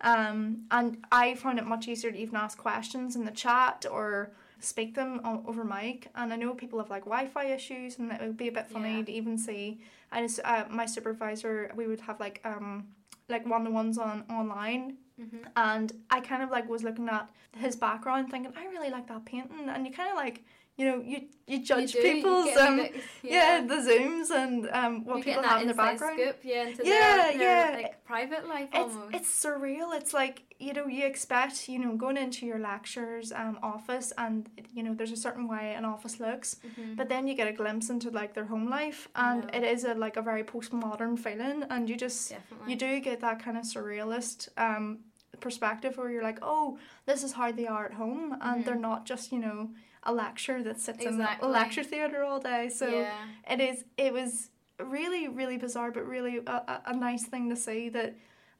um 0.01 0.63
and 0.71 0.97
i 1.11 1.35
found 1.35 1.59
it 1.59 1.65
much 1.65 1.87
easier 1.87 2.11
to 2.11 2.17
even 2.17 2.35
ask 2.35 2.57
questions 2.57 3.15
in 3.15 3.25
the 3.25 3.31
chat 3.31 3.85
or 3.91 4.31
speak 4.63 4.95
them 4.95 5.19
over 5.23 5.63
mic 5.63 6.07
and 6.15 6.31
i 6.31 6.35
know 6.35 6.53
people 6.53 6.79
have 6.79 6.89
like 6.89 7.03
wi-fi 7.05 7.45
issues 7.45 7.97
and 7.97 8.11
it 8.11 8.21
would 8.21 8.37
be 8.37 8.47
a 8.47 8.51
bit 8.51 8.67
funny 8.67 8.97
Yeah. 8.99 9.03
to 9.05 9.11
even 9.11 9.37
see 9.37 9.81
i 10.11 10.21
just 10.21 10.39
uh, 10.43 10.65
my 10.69 10.85
supervisor 10.85 11.71
we 11.75 11.87
would 11.87 12.01
have 12.01 12.19
like 12.19 12.41
um 12.45 12.87
like 13.29 13.45
one-to-ones 13.47 13.97
on 13.97 14.23
online 14.29 14.97
Mhm. 15.21 15.45
and 15.55 15.91
I 16.09 16.19
kind 16.21 16.41
of 16.41 16.49
like 16.49 16.67
was 16.67 16.83
looking 16.83 17.07
at 17.07 17.29
his 17.55 17.75
background 17.75 18.31
thinking 18.31 18.51
I 18.57 18.65
really 18.67 18.89
like 18.89 19.07
that 19.09 19.23
painting 19.25 19.69
and 19.69 19.85
you 19.85 19.93
kind 19.93 20.09
of 20.09 20.15
like 20.15 20.43
you 20.77 20.85
know 20.85 21.01
you 21.01 21.27
you 21.47 21.61
judge 21.63 21.93
you 21.93 22.01
do, 22.01 22.07
you 22.07 22.13
people's 22.15 22.45
get 22.45 22.57
um 22.57 22.77
bit- 22.77 22.95
yeah. 23.23 23.61
the 23.67 23.75
zooms 23.75 24.29
and 24.31 24.69
um 24.71 25.03
what 25.03 25.17
You're 25.17 25.23
people 25.25 25.43
have 25.43 25.61
in 25.61 25.67
their 25.67 25.75
background. 25.75 26.17
scoop, 26.19 26.37
yeah, 26.43 26.63
into 26.67 26.83
Yeah, 26.85 27.15
their, 27.17 27.37
their 27.37 27.69
yeah. 27.71 27.77
like 27.83 28.03
private 28.05 28.47
life 28.47 28.69
It's 28.73 28.95
almost. 28.95 29.15
it's 29.15 29.45
surreal. 29.45 29.93
It's 29.99 30.13
like 30.13 30.43
you 30.59 30.73
know 30.73 30.87
you 30.87 31.05
expect 31.05 31.67
you 31.67 31.77
know 31.79 31.95
going 31.97 32.17
into 32.17 32.45
your 32.45 32.57
lectures 32.59 33.31
um 33.33 33.59
office 33.61 34.13
and 34.17 34.49
you 34.73 34.81
know 34.83 34.93
there's 34.93 35.11
a 35.11 35.17
certain 35.17 35.47
way 35.47 35.73
an 35.77 35.83
office 35.85 36.19
looks, 36.21 36.55
Mhm. 36.65 36.95
but 36.95 37.09
then 37.09 37.27
you 37.27 37.33
get 37.35 37.47
a 37.49 37.53
glimpse 37.61 37.89
into 37.89 38.09
like 38.09 38.33
their 38.33 38.45
home 38.45 38.69
life 38.69 39.09
and 39.15 39.53
it 39.53 39.63
is 39.63 39.83
a 39.83 39.93
like 39.93 40.15
a 40.15 40.21
very 40.21 40.43
postmodern 40.43 41.19
feeling 41.19 41.63
and 41.69 41.89
you 41.89 41.97
just 41.97 42.29
Definitely. 42.29 42.71
you 42.71 42.75
do 42.77 42.99
get 43.01 43.19
that 43.19 43.37
kind 43.43 43.57
of 43.57 43.63
surrealist 43.65 44.47
um 44.57 44.99
perspective 45.39 45.97
where 45.97 46.09
you're 46.11 46.23
like 46.31 46.39
oh 46.41 46.77
this 47.05 47.23
is 47.23 47.33
how 47.33 47.51
they 47.51 47.67
are 47.67 47.85
at 47.85 47.93
home 47.93 48.37
and 48.41 48.61
Mhm. 48.61 48.65
they're 48.65 48.75
not 48.91 49.05
just 49.05 49.31
you 49.31 49.39
know 49.39 49.69
a 50.03 50.13
lecture 50.13 50.63
that 50.63 50.79
sits 50.79 51.03
in 51.03 51.13
Exactly. 51.13 51.47
a 51.47 51.51
lecture 51.51 51.83
theatre 51.83 52.23
all 52.23 52.39
day 52.39 52.69
so 52.69 52.87
yeah. 52.87 53.13
it 53.49 53.59
is 53.59 53.83
it 53.97 54.13
was 54.13 54.49
really 54.79 55.27
really 55.27 55.57
bizarre 55.57 55.91
but 55.91 56.07
really 56.07 56.37
a, 56.47 56.81
a, 56.87 56.95
nice 56.95 57.23
thing 57.23 57.49
to 57.49 57.55
see 57.55 57.89
that 57.89 58.15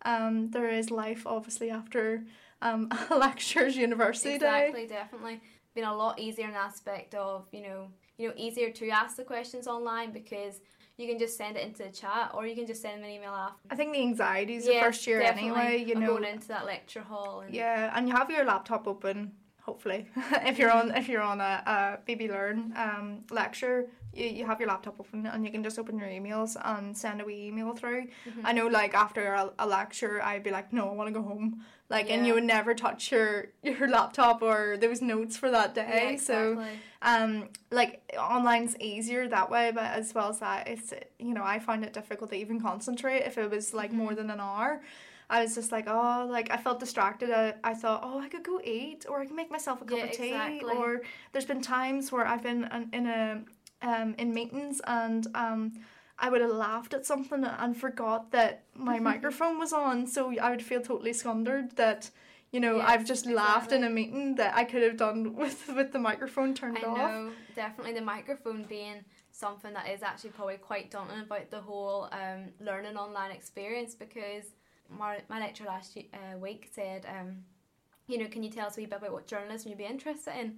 um 0.05 0.51
there 0.51 0.69
is 0.69 0.91
life 0.91 1.25
obviously 1.25 1.71
after 1.71 2.23
um 2.61 2.89
a 3.09 3.17
lectures 3.17 3.75
university 3.75 4.37
day 4.37 4.67
Exactly, 4.67 4.87
definitely. 4.87 5.41
Been 5.73 5.85
a 5.85 5.95
lot 5.95 6.19
easier 6.19 6.45
in 6.45 6.51
the 6.51 6.57
aspect 6.57 7.15
of, 7.15 7.47
you 7.53 7.61
know, 7.61 7.87
you 8.17 8.27
know, 8.27 8.33
easier 8.35 8.71
to 8.71 8.89
ask 8.89 9.15
the 9.15 9.23
questions 9.23 9.67
online 9.67 10.11
because 10.11 10.59
you 10.97 11.07
can 11.07 11.17
just 11.17 11.37
send 11.37 11.55
it 11.55 11.65
into 11.65 11.83
the 11.83 11.89
chat 11.89 12.31
or 12.33 12.45
you 12.45 12.55
can 12.55 12.67
just 12.67 12.81
send 12.81 12.97
them 12.97 13.05
an 13.05 13.09
email 13.09 13.31
after. 13.31 13.67
i 13.71 13.75
think 13.75 13.93
the 13.93 14.01
anxieties 14.01 14.67
of 14.67 14.73
the 14.73 14.79
first 14.81 15.07
year 15.07 15.19
definitely, 15.19 15.59
anyway 15.59 15.83
you 15.83 15.95
know 15.95 16.07
going 16.07 16.25
into 16.25 16.47
that 16.49 16.65
lecture 16.65 17.01
hall 17.01 17.41
and 17.41 17.53
Yeah, 17.53 17.91
and 17.95 18.07
you 18.07 18.15
have 18.15 18.29
your 18.29 18.45
laptop 18.45 18.87
open. 18.87 19.31
Hopefully, 19.63 20.07
if 20.45 20.57
you're 20.57 20.71
on 20.71 20.89
if 20.95 21.07
you're 21.07 21.21
on 21.21 21.39
a, 21.39 21.63
a 22.05 22.11
BB 22.11 22.29
Learn 22.29 22.73
um, 22.75 23.19
lecture, 23.29 23.85
you, 24.13 24.25
you 24.25 24.45
have 24.45 24.59
your 24.59 24.67
laptop 24.67 24.99
open 24.99 25.27
and 25.27 25.45
you 25.45 25.51
can 25.51 25.63
just 25.63 25.77
open 25.77 25.99
your 25.99 26.07
emails 26.07 26.57
and 26.65 26.97
send 26.97 27.21
a 27.21 27.25
wee 27.25 27.45
email 27.47 27.73
through. 27.75 28.05
Mhm. 28.27 28.41
I 28.43 28.53
know, 28.53 28.65
like 28.67 28.95
after 28.95 29.33
a, 29.33 29.51
a 29.59 29.67
lecture, 29.67 30.19
I'd 30.23 30.43
be 30.43 30.49
like, 30.49 30.73
no, 30.73 30.89
I 30.89 30.93
want 30.93 31.09
to 31.09 31.13
go 31.13 31.21
home. 31.21 31.63
Like, 31.89 32.09
and 32.09 32.25
you 32.25 32.33
would 32.33 32.43
never 32.45 32.73
touch 32.73 33.11
your 33.11 33.49
your 33.61 33.87
laptop 33.87 34.41
or 34.41 34.77
those 34.77 34.99
notes 35.01 35.37
for 35.37 35.51
that 35.51 35.75
day. 35.75 36.13
yeah, 36.13 36.15
So, 36.17 36.63
um, 37.03 37.49
like 37.69 38.01
online's 38.17 38.75
easier 38.79 39.27
that 39.27 39.51
way, 39.51 39.71
but 39.75 39.83
as 39.99 40.13
well 40.15 40.29
as 40.29 40.39
that, 40.39 40.67
it's 40.67 40.91
you 41.19 41.33
know 41.35 41.43
I 41.43 41.59
find 41.59 41.83
it 41.83 41.93
difficult 41.93 42.31
to 42.31 42.35
even 42.35 42.59
concentrate 42.59 43.23
if 43.25 43.37
it 43.37 43.49
was 43.49 43.73
like 43.75 43.91
more 43.91 44.11
Mhm. 44.11 44.15
than 44.15 44.29
an 44.31 44.39
hour. 44.39 44.81
I 45.31 45.41
was 45.43 45.55
just 45.55 45.71
like, 45.71 45.85
oh, 45.87 46.27
like 46.29 46.51
I 46.51 46.57
felt 46.57 46.79
distracted. 46.79 47.31
I, 47.31 47.55
I 47.63 47.73
thought, 47.73 48.01
oh, 48.03 48.19
I 48.19 48.27
could 48.27 48.43
go 48.43 48.59
eat, 48.63 49.05
or 49.09 49.21
I 49.21 49.25
can 49.25 49.35
make 49.35 49.49
myself 49.57 49.81
a 49.81 49.85
cup 49.85 49.97
Yeah, 49.97 50.05
of 50.05 50.11
tea. 50.11 50.25
exactly. 50.33 50.75
Or 50.75 51.01
there's 51.31 51.45
been 51.45 51.61
times 51.61 52.11
where 52.11 52.25
I've 52.27 52.43
been 52.43 52.61
in, 52.77 52.89
in 52.93 53.05
a 53.07 53.41
um 53.81 54.13
in 54.17 54.33
meetings 54.33 54.81
and 54.85 55.25
um. 55.33 55.61
I 56.23 56.29
would 56.29 56.41
have 56.41 56.51
laughed 56.51 56.93
at 56.93 57.03
something 57.03 57.43
and 57.43 57.75
forgot 57.75 58.31
that 58.31 58.53
my 58.75 58.99
microphone 59.11 59.57
was 59.57 59.73
on, 59.73 60.05
so 60.05 60.19
I 60.39 60.51
would 60.51 60.61
feel 60.61 60.79
totally 60.79 61.13
squandered 61.13 61.75
that, 61.77 62.11
you 62.51 62.59
know, 62.59 62.79
I've 62.79 63.05
just 63.05 63.25
laughed 63.25 63.71
in 63.71 63.83
a 63.83 63.89
meeting 63.89 64.35
that 64.35 64.53
I 64.55 64.63
could 64.63 64.83
have 64.83 64.97
done 64.97 65.35
with 65.41 65.67
with 65.75 65.91
the 65.91 65.97
microphone 65.97 66.53
turned 66.53 66.77
I 66.77 66.81
off. 66.91 66.97
know, 66.99 67.31
definitely 67.55 67.93
the 67.93 68.01
microphone 68.15 68.65
being 68.69 69.03
something 69.31 69.73
that 69.73 69.89
is 69.89 70.03
actually 70.03 70.29
probably 70.31 70.57
quite 70.57 70.91
daunting 70.91 71.21
about 71.21 71.49
the 71.49 71.61
whole 71.61 72.07
um, 72.11 72.41
learning 72.59 72.97
online 72.97 73.31
experience 73.31 73.95
because 73.95 74.45
my, 74.97 75.19
my 75.29 75.39
lecturer 75.39 75.67
last 75.67 75.97
uh, 75.97 76.37
week 76.37 76.69
said, 76.73 77.05
um, 77.07 77.37
you 78.07 78.17
know, 78.17 78.27
can 78.27 78.43
you 78.43 78.49
tell 78.49 78.67
us 78.67 78.77
a 78.77 78.81
wee 78.81 78.85
bit 78.85 78.99
about 78.99 79.13
what 79.13 79.27
journalism 79.27 79.69
you'd 79.69 79.77
be 79.77 79.85
interested 79.85 80.33
in? 80.39 80.57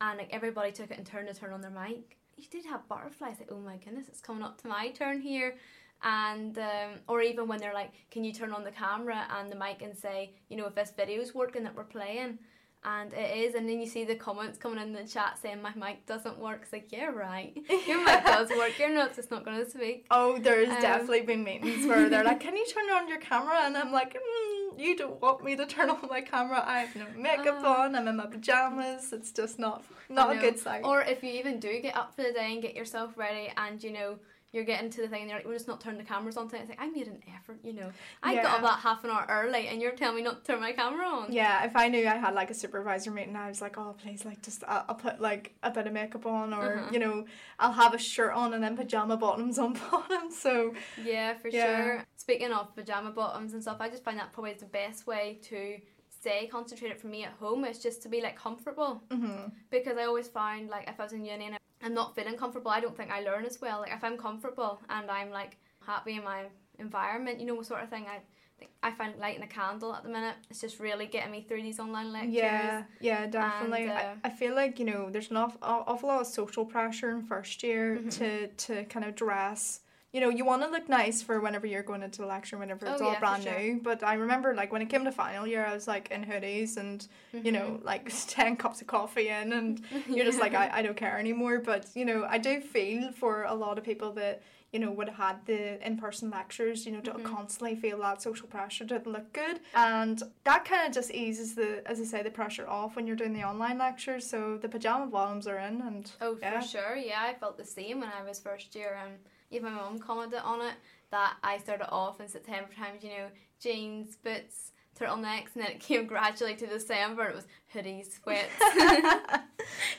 And 0.00 0.18
like 0.18 0.30
everybody 0.32 0.72
took 0.72 0.90
it 0.90 0.98
in 0.98 1.04
turn 1.04 1.26
to 1.26 1.34
turn 1.34 1.52
on 1.52 1.60
their 1.60 1.70
mic. 1.70 2.18
You 2.36 2.44
did 2.50 2.66
have 2.66 2.86
butterflies, 2.88 3.36
like, 3.38 3.50
oh 3.50 3.60
my 3.60 3.76
goodness, 3.76 4.08
it's 4.08 4.20
coming 4.20 4.42
up 4.42 4.60
to 4.62 4.68
my 4.68 4.90
turn 4.90 5.20
here. 5.20 5.56
And 6.02 6.58
um, 6.58 7.00
or 7.08 7.22
even 7.22 7.48
when 7.48 7.58
they're 7.58 7.72
like, 7.72 7.92
can 8.10 8.22
you 8.22 8.32
turn 8.32 8.52
on 8.52 8.64
the 8.64 8.70
camera 8.70 9.26
and 9.38 9.50
the 9.50 9.56
mic 9.56 9.80
and 9.80 9.96
say, 9.96 10.34
you 10.48 10.56
know, 10.56 10.66
if 10.66 10.74
this 10.74 10.92
video's 10.94 11.34
working 11.34 11.62
that 11.64 11.74
we're 11.74 11.84
playing, 11.84 12.38
and 12.84 13.12
it 13.12 13.36
is, 13.36 13.54
and 13.54 13.68
then 13.68 13.80
you 13.80 13.86
see 13.86 14.04
the 14.04 14.14
comments 14.14 14.58
coming 14.58 14.78
in 14.80 14.92
the 14.92 15.04
chat 15.04 15.38
saying 15.40 15.60
my 15.62 15.72
mic 15.74 16.06
doesn't 16.06 16.38
work. 16.38 16.60
It's 16.62 16.72
like, 16.72 16.92
yeah, 16.92 17.06
right, 17.06 17.56
your 17.86 18.04
mic 18.04 18.24
does 18.36 18.48
work. 18.50 18.78
Your 18.78 18.90
notes 18.90 19.16
just 19.16 19.30
not 19.30 19.44
going 19.44 19.62
to 19.64 19.68
speak. 19.68 20.06
Oh, 20.10 20.38
there's 20.38 20.68
Um, 20.68 20.80
definitely 20.80 21.22
been 21.22 21.42
meetings 21.44 21.86
where 21.86 22.08
they're 22.08 22.24
like, 22.24 22.40
"Can 22.40 22.56
you 22.56 22.66
turn 22.66 22.88
on 22.90 23.08
your 23.08 23.18
camera?" 23.18 23.60
And 23.64 23.76
I'm 23.76 23.90
like, 23.92 24.14
mm, 24.14 24.78
"You 24.78 24.96
don't 24.96 25.20
want 25.20 25.42
me 25.42 25.56
to 25.56 25.66
turn 25.66 25.90
on 25.90 26.06
my 26.08 26.20
camera. 26.20 26.62
I 26.64 26.80
have 26.80 26.94
no 26.94 27.06
makeup 27.16 27.58
Oh. 27.62 27.72
on. 27.82 27.94
I'm 27.96 28.06
in 28.08 28.16
my 28.16 28.26
pajamas. 28.26 29.12
It's 29.12 29.32
just 29.32 29.58
not 29.58 29.82
not 30.08 30.36
a 30.36 30.38
good 30.38 30.56
sign 30.58 30.84
Or 30.84 31.00
if 31.02 31.22
you 31.24 31.30
even 31.32 31.58
do 31.58 31.80
get 31.80 31.96
up 31.96 32.14
for 32.14 32.22
the 32.22 32.30
day 32.32 32.52
and 32.52 32.62
get 32.62 32.74
yourself 32.76 33.16
ready, 33.16 33.52
and 33.56 33.82
you 33.82 33.90
know 33.92 34.18
you're 34.52 34.64
getting 34.64 34.88
to 34.90 35.02
the 35.02 35.08
thing, 35.08 35.22
and 35.22 35.30
you're 35.30 35.38
like, 35.38 35.46
we're 35.46 35.52
just 35.54 35.68
not 35.68 35.80
turning 35.80 35.98
the 35.98 36.04
cameras 36.04 36.36
on. 36.36 36.48
Tonight. 36.48 36.62
It's 36.62 36.70
like 36.70 36.80
I 36.80 36.88
made 36.88 37.06
an 37.08 37.20
effort, 37.34 37.58
you 37.62 37.72
know. 37.72 37.90
I 38.22 38.34
got 38.36 38.44
Yeah. 38.44 38.54
up 38.54 38.62
that 38.62 38.78
half 38.80 39.04
an 39.04 39.10
hour 39.10 39.26
early, 39.28 39.68
and 39.68 39.82
you're 39.82 39.92
telling 39.92 40.16
me 40.16 40.22
not 40.22 40.44
to 40.44 40.52
turn 40.52 40.60
my 40.60 40.72
camera 40.72 41.06
on. 41.06 41.32
yeah, 41.32 41.64
if 41.64 41.76
I 41.76 41.88
knew 41.88 42.06
I 42.06 42.16
had 42.16 42.34
like 42.34 42.50
a 42.50 42.54
supervisor 42.54 43.10
meeting, 43.10 43.36
I 43.36 43.48
was 43.48 43.60
like, 43.60 43.76
"Oh, 43.78 43.94
please, 44.00 44.24
like 44.24 44.42
just 44.42 44.64
I'll, 44.66 44.84
I'll 44.88 44.94
put 44.94 45.20
like 45.20 45.54
a 45.62 45.70
bit 45.70 45.86
of 45.86 45.92
makeup 45.92 46.24
on, 46.26 46.54
or 46.54 46.78
Uh-huh. 46.78 46.90
you 46.92 46.98
know, 46.98 47.26
I'll 47.58 47.72
have 47.72 47.92
a 47.94 47.98
shirt 47.98 48.32
on 48.32 48.54
and 48.54 48.62
then 48.62 48.76
pajama 48.76 49.16
bottoms 49.16 49.58
on 49.58 49.74
bottom." 49.90 50.30
So 50.30 50.74
Yeah, 51.02 51.34
for 51.34 51.48
Yeah. 51.48 51.64
sure. 51.84 52.04
Speaking 52.16 52.52
of 52.52 52.74
pajama 52.74 53.10
bottoms 53.10 53.52
and 53.52 53.62
stuff, 53.62 53.76
I 53.80 53.88
just 53.88 54.04
find 54.04 54.18
that 54.18 54.32
probably 54.32 54.52
is 54.52 54.60
the 54.60 54.66
best 54.66 55.06
way 55.06 55.38
to 55.44 55.78
stay 56.08 56.46
concentrated 56.48 56.98
for 56.98 57.06
me 57.08 57.22
at 57.24 57.32
home 57.34 57.64
is 57.64 57.78
just 57.78 58.02
to 58.02 58.08
be 58.08 58.20
like 58.20 58.36
comfortable 58.36 59.02
mhm. 59.10 59.52
because 59.70 59.96
I 59.96 60.04
always 60.06 60.26
find 60.26 60.68
like 60.68 60.88
if 60.88 60.98
I 60.98 61.04
was 61.04 61.12
in 61.12 61.24
uni 61.24 61.46
and 61.46 61.56
I'm 61.82 61.94
not 61.94 62.14
feeling 62.14 62.36
comfortable, 62.36 62.70
I 62.70 62.80
don't 62.80 62.96
think 62.96 63.10
I 63.10 63.20
learn 63.20 63.44
as 63.44 63.60
well. 63.60 63.80
Like 63.80 63.92
if 63.92 64.02
I'm 64.02 64.16
comfortable 64.16 64.80
and 64.88 65.10
I'm 65.10 65.30
like 65.30 65.56
happy 65.86 66.14
in 66.16 66.24
my 66.24 66.44
environment, 66.78 67.40
you 67.40 67.46
know, 67.46 67.60
sort 67.62 67.82
of 67.82 67.88
thing. 67.90 68.06
I 68.08 68.20
think 68.58 68.70
I 68.82 68.90
find 68.90 69.14
lighting 69.18 69.42
a 69.42 69.46
candle 69.46 69.94
at 69.94 70.02
the 70.02 70.08
minute. 70.08 70.36
It's 70.50 70.60
just 70.60 70.80
really 70.80 71.06
getting 71.06 71.30
me 71.30 71.42
through 71.46 71.62
these 71.62 71.78
online 71.78 72.12
lectures. 72.12 72.32
Yeah, 72.34 72.82
yeah, 73.00 73.26
definitely. 73.26 73.82
And, 73.82 73.92
uh, 73.92 74.14
I, 74.24 74.28
I 74.28 74.30
feel 74.30 74.54
like 74.54 74.78
you 74.78 74.84
know 74.86 75.10
there's 75.10 75.30
an 75.30 75.36
awful, 75.36 75.58
awful 75.62 76.08
lot 76.08 76.20
of 76.22 76.26
social 76.26 76.64
pressure 76.64 77.10
in 77.10 77.22
first 77.22 77.62
year 77.62 77.98
Mhm. 78.02 78.10
to 78.18 78.48
to 78.48 78.84
kind 78.86 79.04
of 79.04 79.14
dress. 79.14 79.80
You 80.12 80.20
know, 80.20 80.30
you 80.30 80.44
want 80.44 80.62
to 80.62 80.68
look 80.68 80.88
nice 80.88 81.20
for 81.20 81.40
whenever 81.40 81.66
you're 81.66 81.82
going 81.82 82.02
into 82.02 82.22
the 82.22 82.26
lecture, 82.26 82.56
whenever 82.56 82.86
it's 82.86 83.02
Oh, 83.02 83.06
all 83.06 83.12
yeah, 83.12 83.18
brand 83.18 83.42
sure. 83.42 83.58
new. 83.58 83.80
But 83.82 84.02
I 84.02 84.14
remember, 84.14 84.54
like, 84.54 84.72
when 84.72 84.80
it 84.80 84.86
came 84.88 85.04
to 85.04 85.12
final 85.12 85.46
year, 85.46 85.66
I 85.66 85.74
was 85.74 85.86
like 85.86 86.10
in 86.10 86.24
hoodies 86.24 86.76
and 86.78 87.06
you 87.32 87.52
know, 87.52 87.72
mm-hmm. 87.72 87.84
like 87.86 88.10
ten 88.28 88.56
cups 88.56 88.80
of 88.80 88.86
coffee 88.86 89.28
in, 89.28 89.52
and 89.52 89.82
you're 90.08 90.24
just 90.24 90.40
like, 90.40 90.54
I, 90.54 90.70
I 90.72 90.82
don't 90.82 90.96
care 90.96 91.18
anymore. 91.18 91.58
But 91.58 91.86
you 91.94 92.04
know, 92.04 92.24
I 92.28 92.38
do 92.38 92.60
feel 92.60 93.12
for 93.12 93.44
a 93.44 93.54
lot 93.54 93.78
of 93.78 93.84
people 93.84 94.12
that 94.12 94.42
you 94.72 94.78
know 94.78 94.90
would 94.90 95.08
have 95.08 95.16
had 95.18 95.46
the 95.46 95.84
in 95.86 95.96
person 95.96 96.30
lectures, 96.30 96.84
you 96.86 96.92
know, 96.92 97.00
to 97.00 97.12
Mhm. 97.12 97.24
constantly 97.24 97.76
feel 97.76 97.98
that 97.98 98.20
social 98.22 98.48
pressure 98.48 98.84
to 98.86 98.98
look 99.06 99.32
good, 99.32 99.60
and 99.74 100.22
that 100.44 100.64
kind 100.64 100.86
of 100.88 100.92
just 100.94 101.10
eases 101.12 101.54
the, 101.54 101.82
as 101.88 102.00
I 102.00 102.04
say, 102.04 102.22
the 102.22 102.30
pressure 102.30 102.68
off 102.68 102.96
when 102.96 103.06
you're 103.06 103.16
doing 103.16 103.32
the 103.32 103.44
online 103.44 103.78
lectures. 103.78 104.28
So 104.28 104.58
the 104.58 104.68
pajama 104.68 105.06
bottoms 105.06 105.46
are 105.46 105.58
in, 105.58 105.80
and 105.82 106.10
Oh, 106.20 106.36
Yeah. 106.40 106.60
for 106.60 106.66
sure. 106.66 106.96
Yeah, 106.96 107.22
I 107.22 107.34
felt 107.34 107.56
the 107.56 107.64
same 107.64 108.00
when 108.00 108.10
I 108.10 108.22
was 108.22 108.38
first 108.40 108.74
year. 108.74 108.98
Um, 109.02 109.12
even 109.50 109.72
my 109.72 109.78
mum 109.80 109.98
commented 109.98 110.40
on 110.40 110.60
it 110.60 110.74
that 111.10 111.36
I 111.42 111.58
started 111.58 111.88
off 111.90 112.20
in 112.20 112.28
September 112.28 112.72
times, 112.74 113.04
you 113.04 113.10
know, 113.10 113.28
jeans, 113.60 114.16
boots, 114.16 114.72
turtlenecks, 114.98 115.54
and 115.54 115.62
then 115.64 115.70
it 115.72 115.80
came 115.80 116.06
gradually 116.14 116.54
to 116.56 116.66
December. 116.66 117.28
It 117.28 117.36
was 117.36 117.46
hoodies, 117.74 118.20
sweats, 118.20 118.52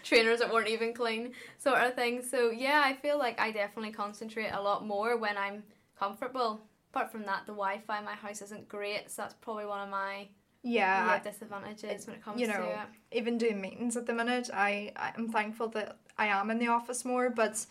trainers 0.04 0.40
that 0.40 0.52
weren't 0.52 0.70
even 0.70 0.94
clean, 0.94 1.34
sort 1.58 1.80
of 1.80 1.96
thing. 1.96 2.24
So 2.24 2.52
yeah, 2.52 2.82
I 2.84 2.94
feel 2.94 3.18
like 3.18 3.40
I 3.40 3.52
definitely 3.52 3.92
concentrate 3.92 4.50
a 4.52 4.62
lot 4.62 4.86
more 4.86 5.18
when 5.18 5.38
I'm 5.38 5.64
comfortable. 5.98 6.62
Apart 6.92 7.12
from 7.12 7.26
that, 7.26 7.46
the 7.46 7.52
Wi-Fi 7.52 8.00
in 8.00 8.06
my 8.06 8.14
house 8.14 8.42
isn't 8.42 8.68
great, 8.68 9.12
so 9.12 9.24
that's 9.24 9.36
probably 9.36 9.66
one 9.66 9.82
of 9.82 9.90
my 9.90 10.28
yeah, 10.64 11.06
yeah, 11.06 11.20
disadvantages 11.20 12.08
when 12.08 12.16
it 12.16 12.24
comes 12.24 12.40
you 12.42 12.48
to 12.48 12.54
know, 12.54 12.64
it. 12.64 13.18
even 13.18 13.38
doing 13.38 13.62
meetings 13.62 13.96
at 13.96 14.06
the 14.06 14.14
minute, 14.14 14.50
I 14.54 14.92
I'm 14.96 15.30
thankful 15.30 15.68
that 15.70 15.98
I 16.18 16.28
am 16.28 16.50
in 16.50 16.60
the 16.60 16.68
office 16.68 17.06
more, 17.06 17.30
but 17.30 17.66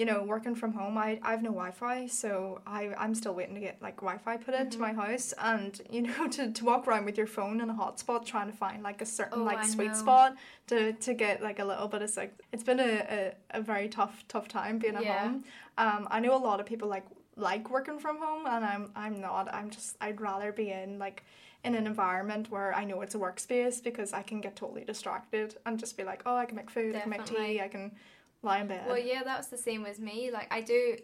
you 0.00 0.06
know, 0.06 0.22
working 0.34 0.54
from 0.54 0.72
home, 0.72 0.96
I 0.96 1.08
I 1.22 1.30
have 1.34 1.42
no 1.42 1.50
Wi-Fi, 1.60 2.06
so 2.06 2.30
I 2.66 2.80
I'm 3.02 3.14
still 3.14 3.34
waiting 3.34 3.54
to 3.58 3.60
get 3.68 3.76
like 3.86 3.96
Wi-Fi 3.96 4.34
put 4.38 4.54
into 4.54 4.78
Mhm. 4.78 4.86
my 4.86 4.92
house, 5.02 5.34
and 5.52 5.72
you 5.90 6.02
know, 6.06 6.26
to, 6.36 6.42
to 6.58 6.64
walk 6.64 6.82
around 6.88 7.04
with 7.04 7.18
your 7.18 7.26
phone 7.26 7.60
in 7.60 7.68
a 7.74 7.74
hotspot 7.74 8.24
trying 8.32 8.50
to 8.52 8.56
find 8.64 8.82
like 8.82 9.00
a 9.02 9.06
certain 9.18 9.40
Oh, 9.42 9.50
like 9.50 9.58
I 9.64 9.66
sweet 9.74 9.92
know. 9.92 10.02
spot 10.04 10.30
to 10.68 10.78
to 11.06 11.10
get 11.24 11.42
like 11.48 11.58
a 11.64 11.66
little 11.72 11.88
bit 11.94 12.00
of 12.06 12.16
like 12.16 12.32
it's 12.52 12.64
been 12.70 12.80
a, 12.80 12.92
a, 13.18 13.58
a 13.58 13.60
very 13.72 13.88
tough 13.98 14.14
tough 14.32 14.48
time 14.48 14.78
being 14.78 14.96
at 14.96 15.04
home. 15.20 15.44
Um, 15.84 16.08
I 16.10 16.18
know 16.20 16.34
a 16.34 16.42
lot 16.48 16.58
of 16.60 16.66
people 16.72 16.88
like 16.96 17.06
like 17.36 17.64
working 17.76 17.98
from 18.04 18.16
home, 18.24 18.44
and 18.54 18.64
I'm 18.72 18.84
I'm 19.04 19.16
not. 19.20 19.44
I'm 19.58 19.68
just 19.76 19.96
I'd 20.00 20.20
rather 20.30 20.50
be 20.62 20.70
in 20.70 20.98
like 20.98 21.18
in 21.62 21.74
an 21.74 21.86
environment 21.86 22.50
where 22.50 22.70
I 22.80 22.84
know 22.88 23.02
it's 23.02 23.14
a 23.14 23.18
workspace 23.18 23.76
because 23.88 24.14
I 24.20 24.22
can 24.22 24.40
get 24.40 24.56
totally 24.56 24.84
distracted 24.92 25.48
and 25.66 25.78
just 25.78 25.94
be 25.98 26.04
like, 26.04 26.22
oh, 26.24 26.36
I 26.42 26.46
can 26.46 26.56
make 26.56 26.70
food, 26.70 26.96
I 26.96 27.00
can 27.00 27.10
make 27.10 27.26
tea, 27.26 27.60
I 27.60 27.68
can 27.68 27.92
lie 28.42 28.60
in 28.60 28.66
bed. 28.66 28.84
Well, 28.86 28.98
yeah, 28.98 29.22
that's 29.24 29.48
the 29.48 29.58
same 29.58 29.86
as 29.86 29.98
me. 29.98 30.30
Like, 30.32 30.52
I 30.52 30.60
do, 30.60 30.96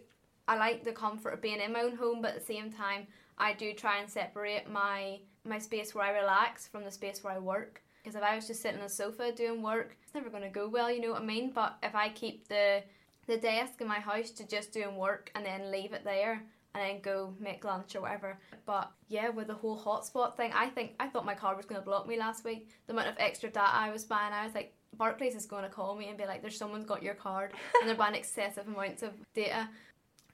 I 0.47 0.57
like 0.57 0.83
the 0.83 0.91
comfort 0.91 1.33
of 1.33 1.41
being 1.41 1.59
in 1.59 1.73
my 1.73 1.81
own 1.81 1.95
home, 1.95 2.21
but 2.21 2.31
at 2.31 2.39
the 2.39 2.53
same 2.53 2.71
time, 2.71 3.07
I 3.37 3.53
do 3.53 3.73
try 3.73 3.99
and 3.99 4.09
separate 4.09 4.69
my 4.69 5.19
my 5.45 5.59
space 5.59 5.95
where 5.95 6.05
I 6.05 6.11
relax 6.11 6.67
from 6.67 6.83
the 6.83 6.91
space 6.91 7.23
where 7.23 7.33
I 7.33 7.39
work. 7.39 7.81
Because 8.03 8.15
if 8.15 8.23
I 8.23 8.35
was 8.35 8.47
just 8.47 8.61
sitting 8.61 8.79
on 8.79 8.83
the 8.83 8.89
sofa 8.89 9.31
doing 9.31 9.61
work, 9.61 9.97
it's 10.03 10.13
never 10.13 10.29
going 10.29 10.43
to 10.43 10.49
go 10.49 10.67
well, 10.67 10.91
you 10.91 11.01
know 11.01 11.11
what 11.11 11.21
I 11.21 11.25
mean? 11.25 11.51
But 11.53 11.77
if 11.83 11.95
I 11.95 12.09
keep 12.09 12.47
the 12.47 12.83
the 13.27 13.37
desk 13.37 13.81
in 13.81 13.87
my 13.87 13.99
house 13.99 14.31
to 14.31 14.47
just 14.47 14.71
doing 14.71 14.95
work 14.95 15.31
and 15.35 15.45
then 15.45 15.71
leave 15.71 15.91
it 15.91 16.05
there 16.05 16.43
and 16.73 16.83
then 16.83 17.01
go 17.01 17.33
make 17.39 17.65
lunch 17.65 17.95
or 17.95 18.01
whatever. 18.01 18.39
But 18.65 18.91
yeah, 19.09 19.29
with 19.29 19.47
the 19.47 19.53
whole 19.53 19.77
hotspot 19.77 20.37
thing, 20.37 20.51
I 20.55 20.67
think 20.67 20.93
I 20.99 21.07
thought 21.07 21.25
my 21.25 21.35
card 21.35 21.57
was 21.57 21.65
going 21.65 21.81
to 21.81 21.85
block 21.85 22.07
me 22.07 22.17
last 22.17 22.45
week. 22.45 22.69
The 22.85 22.93
amount 22.93 23.09
of 23.09 23.15
extra 23.17 23.49
data 23.49 23.69
I 23.69 23.91
was 23.91 24.05
buying, 24.05 24.31
I 24.31 24.45
was 24.45 24.55
like, 24.55 24.73
Barclays 24.97 25.35
is 25.35 25.45
going 25.45 25.63
to 25.63 25.69
call 25.69 25.95
me 25.95 26.09
and 26.09 26.17
be 26.17 26.25
like, 26.25 26.41
"There's 26.41 26.57
someone's 26.57 26.85
got 26.85 27.03
your 27.03 27.13
card," 27.13 27.53
and 27.81 27.89
they're 27.89 27.95
buying 27.95 28.15
excessive 28.15 28.67
amounts 28.67 29.03
of 29.03 29.11
data. 29.33 29.69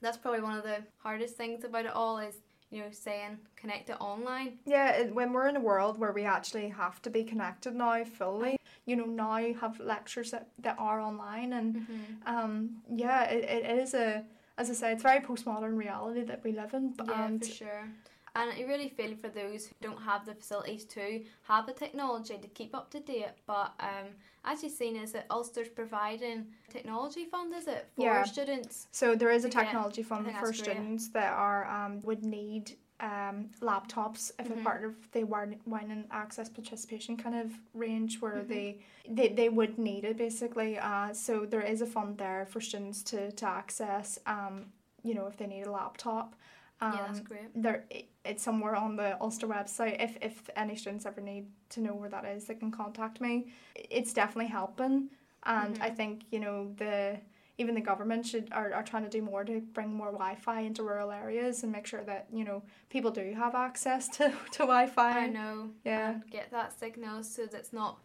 That's 0.02 0.18
probably 0.18 0.42
one 0.42 0.58
of 0.58 0.64
the 0.64 0.80
hardest 0.98 1.36
things 1.36 1.64
about 1.64 1.86
it 1.86 1.94
all 1.94 2.18
is 2.20 2.36
you 2.70 2.82
know 2.82 2.92
saying 2.92 3.38
connect 3.56 3.90
it 3.90 3.98
online. 4.00 4.60
Yeah, 4.66 5.04
when 5.08 5.34
we're 5.34 5.48
in 5.48 5.56
a 5.56 5.62
world 5.62 5.98
where 6.00 6.12
we 6.12 6.24
actually 6.26 6.70
have 6.70 7.02
to 7.04 7.10
be 7.10 7.24
connected 7.24 7.76
now 7.76 8.04
fully, 8.04 8.58
you 8.86 8.96
know, 8.96 9.06
now 9.06 9.38
you 9.38 9.54
have 9.56 9.80
lectures 9.80 10.32
that, 10.32 10.50
that 10.60 10.78
are 10.80 11.00
online, 11.00 11.54
and 11.54 11.76
Mm-hmm. 11.76 12.36
um, 12.36 12.70
yeah, 12.90 13.26
it, 13.30 13.44
it 13.44 13.78
is 13.80 13.94
a 13.94 14.26
as 14.58 14.70
I 14.70 14.74
say, 14.74 14.92
it's 14.94 15.02
very 15.02 15.20
postmodern 15.20 15.76
reality 15.78 16.24
that 16.26 16.44
we 16.44 16.52
live 16.52 16.74
in. 16.74 16.94
But 16.94 17.08
Yeah, 17.08 17.26
and 17.26 17.44
for 17.44 17.52
sure. 17.52 17.90
And 18.36 18.52
I 18.52 18.62
really 18.64 18.90
feel 18.90 19.16
for 19.16 19.30
those 19.30 19.68
who 19.68 19.74
don't 19.82 20.02
have 20.02 20.26
the 20.26 20.34
facilities 20.36 20.86
to 20.86 21.24
have 21.44 21.66
the 21.66 21.74
technology 21.74 22.38
to 22.40 22.48
keep 22.48 22.76
up 22.76 22.90
to 22.92 23.00
date. 23.00 23.28
But 23.46 23.74
um, 23.80 24.10
as 24.46 24.64
you've 24.64 24.74
seen, 24.74 24.96
is 24.96 25.14
it 25.16 25.26
Ulster's 25.30 25.70
providing 25.70 26.48
technology 26.70 27.26
fund? 27.26 27.54
Is 27.54 27.68
it 27.68 27.88
for 27.96 28.04
Yeah. 28.04 28.24
students? 28.24 28.88
So 28.92 29.16
there 29.16 29.32
is 29.32 29.46
a 29.46 29.50
technology 29.50 30.04
fund 30.04 30.26
for 30.38 30.52
students 30.54 31.08
that 31.10 31.34
are 31.34 31.66
um, 31.68 32.02
would 32.04 32.24
need 32.26 32.78
um, 33.00 33.50
laptops 33.62 34.32
if 34.40 34.48
Mhm. 34.48 34.60
a 34.60 34.64
part 34.64 34.84
of 34.86 35.12
the 35.12 35.24
wine, 35.26 35.60
and 35.92 36.08
access 36.12 36.48
participation 36.48 37.18
kind 37.18 37.36
of 37.36 37.52
range 37.74 38.22
where 38.22 38.44
Mhm. 38.44 38.48
they, 38.48 38.80
they 39.10 39.28
they 39.30 39.50
would 39.50 39.78
need 39.78 40.06
it 40.06 40.16
basically. 40.16 40.78
Uh, 40.78 41.12
so 41.12 41.46
there 41.46 41.62
is 41.62 41.82
a 41.82 41.86
fund 41.86 42.18
there 42.18 42.46
for 42.46 42.62
students 42.62 43.04
to, 43.04 43.32
to 43.34 43.46
access. 43.46 44.20
Um, 44.26 44.72
you 45.04 45.14
know 45.14 45.28
if 45.28 45.36
they 45.38 45.48
need 45.48 45.66
a 45.68 45.72
laptop. 45.72 46.36
Um, 46.82 46.94
yeah, 46.94 47.06
that's 47.08 47.20
great. 47.22 47.48
there 47.56 47.86
it, 47.90 48.10
it's 48.26 48.44
somewhere 48.44 48.76
on 48.76 48.96
the 48.96 49.20
Ulster 49.22 49.48
website. 49.48 50.02
If 50.04 50.18
if 50.22 50.50
any 50.56 50.76
students 50.76 51.06
ever 51.06 51.22
need 51.22 51.48
to 51.70 51.82
know 51.82 51.94
where 51.96 52.10
that 52.10 52.26
is, 52.26 52.46
they 52.46 52.56
can 52.56 52.72
contact 52.72 53.22
me. 53.22 53.52
It's 53.76 54.14
definitely 54.14 54.48
helping, 54.52 55.10
and 55.44 55.78
I 55.82 55.90
Mhm. 55.90 55.96
think 55.96 56.24
you 56.32 56.40
know 56.40 56.74
the 56.78 57.20
even 57.60 57.76
the 57.76 57.82
government 57.82 58.26
should 58.26 58.52
are, 58.52 58.74
are 58.74 58.84
trying 58.84 59.04
to 59.04 59.10
do 59.10 59.22
more 59.22 59.44
to 59.46 59.62
bring 59.62 59.94
more 59.94 60.12
Wi-Fi 60.12 60.62
into 60.62 60.82
rural 60.84 61.12
areas 61.12 61.62
and 61.64 61.72
make 61.72 61.86
sure 61.86 62.04
that 62.04 62.28
you 62.34 62.44
know 62.44 62.64
people 62.90 63.12
do 63.12 63.34
have 63.34 63.54
access 63.56 64.08
to 64.18 64.30
to 64.52 64.60
Wi-Fi. 64.60 65.20
I 65.26 65.28
know. 65.28 65.70
yeah. 65.86 66.20
Get 66.32 66.50
that 66.52 66.78
signal 66.78 67.24
so 67.24 67.46
that 67.46 67.56
it's 67.60 67.72
not 67.74 68.00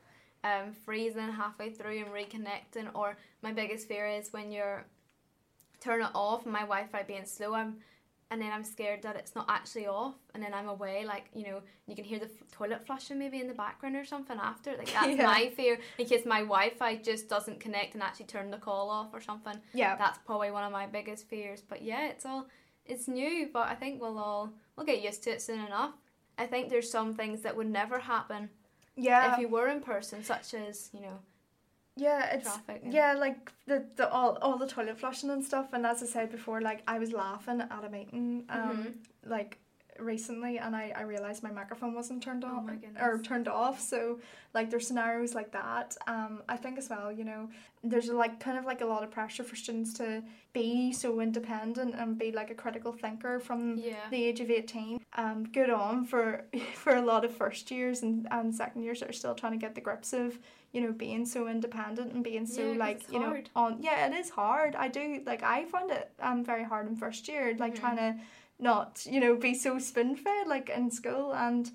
um, 0.44 0.72
freezing 0.84 1.32
halfway 1.32 1.70
through 1.70 1.98
and 1.98 2.08
reconnecting. 2.08 2.88
Or 2.94 3.16
my 3.42 3.52
biggest 3.52 3.88
fear 3.88 4.06
is 4.06 4.32
when 4.32 4.52
you're 4.52 4.84
turn 5.80 6.02
it 6.02 6.10
off 6.14 6.44
and 6.44 6.52
my 6.52 6.60
Wi-Fi 6.60 7.02
being 7.04 7.24
slow. 7.24 7.54
I'm 7.54 7.78
and 8.30 8.40
then 8.42 8.52
I'm 8.52 8.64
scared 8.64 9.02
that 9.02 9.16
it's 9.16 9.34
not 9.34 9.46
actually 9.48 9.86
off, 9.86 10.14
and 10.34 10.42
then 10.42 10.52
I'm 10.52 10.68
away. 10.68 11.04
Like 11.06 11.26
you 11.34 11.44
know, 11.44 11.62
you 11.86 11.94
can 11.94 12.04
hear 12.04 12.18
the 12.18 12.26
f- 12.26 12.50
toilet 12.52 12.86
flushing 12.86 13.18
maybe 13.18 13.40
in 13.40 13.48
the 13.48 13.54
background 13.54 13.96
or 13.96 14.04
something 14.04 14.38
after. 14.40 14.76
Like 14.76 14.92
that's 14.92 15.06
Yeah. 15.16 15.26
my 15.26 15.50
fear 15.56 15.78
in 15.98 16.06
case 16.06 16.26
my 16.26 16.40
Wi-Fi 16.40 16.96
just 16.96 17.28
doesn't 17.28 17.60
connect 17.60 17.94
and 17.94 18.02
actually 18.02 18.26
turn 18.26 18.50
the 18.50 18.58
call 18.58 18.90
off 18.90 19.08
or 19.12 19.20
something. 19.20 19.58
Yeah. 19.72 19.96
That's 19.96 20.18
probably 20.26 20.50
one 20.50 20.64
of 20.64 20.72
my 20.72 20.86
biggest 20.86 21.28
fears. 21.28 21.62
But 21.66 21.82
yeah, 21.82 22.08
it's 22.08 22.26
all 22.26 22.46
it's 22.84 23.08
new, 23.08 23.48
but 23.52 23.68
I 23.68 23.74
think 23.74 24.00
we'll 24.00 24.18
all 24.18 24.52
we'll 24.76 24.86
get 24.86 25.02
used 25.02 25.22
to 25.24 25.30
it 25.30 25.42
soon 25.42 25.60
enough. 25.64 25.94
I 26.36 26.46
think 26.46 26.68
there's 26.68 26.90
some 26.90 27.14
things 27.14 27.42
that 27.42 27.56
would 27.56 27.68
never 27.68 27.98
happen 27.98 28.50
yeah. 28.96 29.32
if 29.32 29.40
you 29.40 29.48
were 29.48 29.68
in 29.68 29.80
person, 29.80 30.22
such 30.22 30.54
as 30.54 30.90
you 30.92 31.00
know 31.00 31.18
yeah. 31.98 32.34
It's 32.34 32.44
traffic. 32.44 32.82
Yeah, 32.98 33.12
like 33.14 33.52
the, 33.66 33.84
the 33.96 34.08
all 34.10 34.38
all 34.42 34.56
the 34.58 34.66
toilet 34.66 34.98
flushing 34.98 35.30
and 35.30 35.44
stuff. 35.44 35.72
And 35.72 35.84
as 35.86 36.02
I 36.02 36.06
said 36.06 36.30
before, 36.30 36.60
like 36.60 36.82
I 36.86 36.98
was 36.98 37.12
laughing 37.12 37.60
at 37.60 37.84
a 37.84 37.90
meeting, 37.90 38.44
um, 38.48 38.60
Mhm. 38.76 38.94
like 39.30 39.58
recently, 39.98 40.58
and 40.58 40.74
I 40.76 40.92
I 40.96 41.02
realized 41.02 41.42
my 41.42 41.50
microphone 41.50 41.94
wasn't 41.94 42.22
turned 42.22 42.44
Oh 42.44 42.48
on 42.48 42.80
or 43.00 43.18
turned 43.18 43.48
off. 43.48 43.80
So 43.80 44.20
like 44.54 44.70
there's 44.70 44.86
scenarios 44.86 45.34
like 45.34 45.52
that. 45.52 45.96
Um, 46.06 46.42
I 46.48 46.56
think 46.56 46.78
as 46.78 46.88
well, 46.88 47.12
you 47.12 47.24
know, 47.24 47.48
there's 47.84 48.08
like 48.08 48.40
kind 48.40 48.58
of 48.58 48.64
like 48.64 48.80
a 48.80 48.86
lot 48.86 49.02
of 49.04 49.10
pressure 49.10 49.44
for 49.44 49.56
students 49.56 49.92
to 49.94 50.22
be 50.52 50.92
so 50.92 51.20
independent 51.20 51.94
and 51.94 52.18
be 52.18 52.32
like 52.32 52.50
a 52.50 52.54
critical 52.54 52.92
thinker 52.92 53.38
from 53.40 53.78
Yeah. 53.78 54.08
the 54.10 54.24
age 54.24 54.40
of 54.40 54.50
18 54.50 54.98
um 55.16 55.44
good 55.52 55.70
on 55.70 56.04
for 56.04 56.44
for 56.74 56.94
a 56.96 57.02
lot 57.02 57.24
of 57.24 57.32
first 57.34 57.70
years 57.70 58.02
and, 58.02 58.26
and 58.30 58.54
second 58.54 58.82
years 58.82 59.00
that 59.00 59.08
are 59.08 59.12
still 59.12 59.34
trying 59.34 59.52
to 59.52 59.58
get 59.58 59.74
the 59.74 59.80
grips 59.80 60.12
of 60.12 60.38
you 60.72 60.80
know 60.80 60.92
being 60.92 61.24
so 61.24 61.48
independent 61.48 62.12
and 62.12 62.22
being 62.24 62.46
so 62.46 62.72
Yeah, 62.72 62.78
like 62.78 63.02
you 63.12 63.18
know 63.20 63.32
on 63.56 63.78
yeah 63.82 64.06
it 64.06 64.14
is 64.14 64.28
hard 64.30 64.74
i 64.76 64.88
do 64.88 65.22
like 65.26 65.42
i 65.42 65.64
found 65.66 65.90
it 65.90 66.10
um 66.20 66.44
very 66.44 66.64
hard 66.64 66.88
in 66.88 66.96
first 66.96 67.28
year 67.28 67.54
like 67.58 67.74
Mhm. 67.74 67.80
trying 67.80 67.96
to 67.96 68.16
not 68.58 69.04
you 69.06 69.20
know 69.20 69.36
be 69.36 69.54
so 69.54 69.78
spoon 69.78 70.16
fed 70.16 70.46
like 70.46 70.68
in 70.70 70.90
school 70.90 71.32
and 71.34 71.70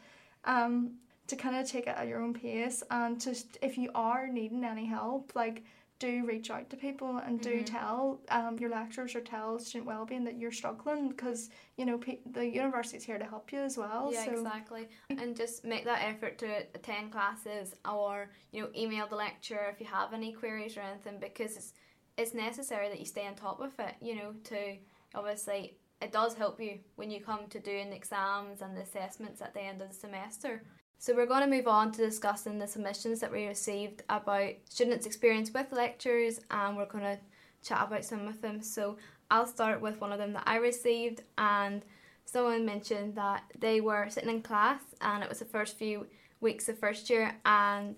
um 0.46 0.92
to 1.28 1.36
kind 1.38 1.56
of 1.56 1.68
take 1.70 1.88
it 1.88 1.96
at 1.98 2.08
your 2.08 2.22
own 2.22 2.34
pace 2.34 2.84
and 2.92 3.20
just 3.22 3.58
if 3.62 3.78
you 3.78 3.90
are 3.96 4.28
needing 4.28 4.64
any 4.66 4.86
help 4.86 5.32
like 5.36 5.64
do 6.00 6.26
reach 6.26 6.50
out 6.50 6.70
to 6.70 6.76
people 6.76 7.18
and 7.26 7.40
do 7.40 7.62
Mhm. 7.62 7.66
tell 7.66 8.20
um, 8.28 8.60
your 8.60 8.70
lecturers 8.70 9.16
or 9.16 9.22
tell 9.22 9.58
student 9.58 9.86
wellbeing 9.86 10.26
that 10.26 10.36
you're 10.38 10.52
struggling 10.52 11.08
because 11.08 11.50
you 11.78 11.86
know 11.86 11.98
pe- 11.98 12.20
the 12.26 12.46
university's 12.46 13.06
here 13.06 13.18
to 13.18 13.24
help 13.24 13.54
you 13.54 13.60
as 13.60 13.78
well 13.78 14.12
yeah, 14.12 14.26
so 14.26 14.32
exactly. 14.34 14.90
And 15.10 15.34
just 15.38 15.64
make 15.64 15.86
that 15.86 16.02
effort 16.04 16.38
to 16.40 16.48
attend 16.76 17.14
classes 17.14 17.74
or, 17.90 18.32
you 18.52 18.62
know, 18.62 18.70
email 18.76 19.08
the 19.08 19.16
lecturer 19.16 19.68
if 19.72 19.80
you 19.80 19.86
have 19.86 20.14
any 20.14 20.34
queries 20.34 20.76
or 20.76 20.82
anything 20.82 21.20
because 21.22 21.56
it's 21.56 21.74
it's 22.18 22.34
necessary 22.34 22.90
that 22.90 23.00
you 23.00 23.06
stay 23.06 23.26
on 23.26 23.36
top 23.36 23.62
of 23.62 23.72
it, 23.80 23.96
you 24.02 24.16
know, 24.16 24.34
to 24.46 24.76
obviously 25.16 25.78
it 26.04 26.12
does 26.12 26.34
help 26.34 26.60
you 26.60 26.80
when 26.96 27.10
you 27.10 27.22
come 27.22 27.48
to 27.50 27.60
doing 27.60 27.90
the 27.90 27.96
exams 27.96 28.62
and 28.62 28.76
the 28.76 28.82
assessments 28.82 29.42
at 29.42 29.54
the 29.54 29.62
end 29.62 29.82
of 29.82 29.88
the 29.88 29.96
semester. 29.96 30.64
So 30.98 31.16
we're 31.16 31.26
going 31.26 31.50
to 31.50 31.56
move 31.56 31.68
on 31.68 31.92
to 31.94 32.06
discussing 32.06 32.60
the 32.60 32.68
submissions 32.68 33.22
that 33.22 33.32
we 33.32 33.46
received 33.46 34.04
about 34.10 34.52
students' 34.70 35.06
experience 35.06 35.52
with 35.54 35.72
lectures 35.72 36.42
and 36.52 36.76
we're 36.76 36.86
going 36.86 37.06
to 37.06 37.20
chat 37.64 37.88
about 37.88 38.04
some 38.04 38.28
of 38.28 38.42
them. 38.42 38.62
So 38.62 38.98
I'll 39.32 39.48
start 39.48 39.82
with 39.82 40.02
one 40.02 40.12
of 40.12 40.20
them 40.20 40.34
that 40.34 40.44
I 40.46 40.58
received 40.58 41.24
and 41.38 41.84
someone 42.26 42.66
mentioned 42.66 43.16
that 43.16 43.44
they 43.58 43.80
were 43.80 44.10
sitting 44.10 44.30
in 44.30 44.42
class 44.42 44.82
and 45.00 45.24
it 45.24 45.30
was 45.30 45.40
the 45.40 45.46
first 45.46 45.78
few 45.78 46.08
weeks 46.42 46.68
of 46.68 46.78
first 46.80 47.10
year 47.10 47.38
and 47.46 47.96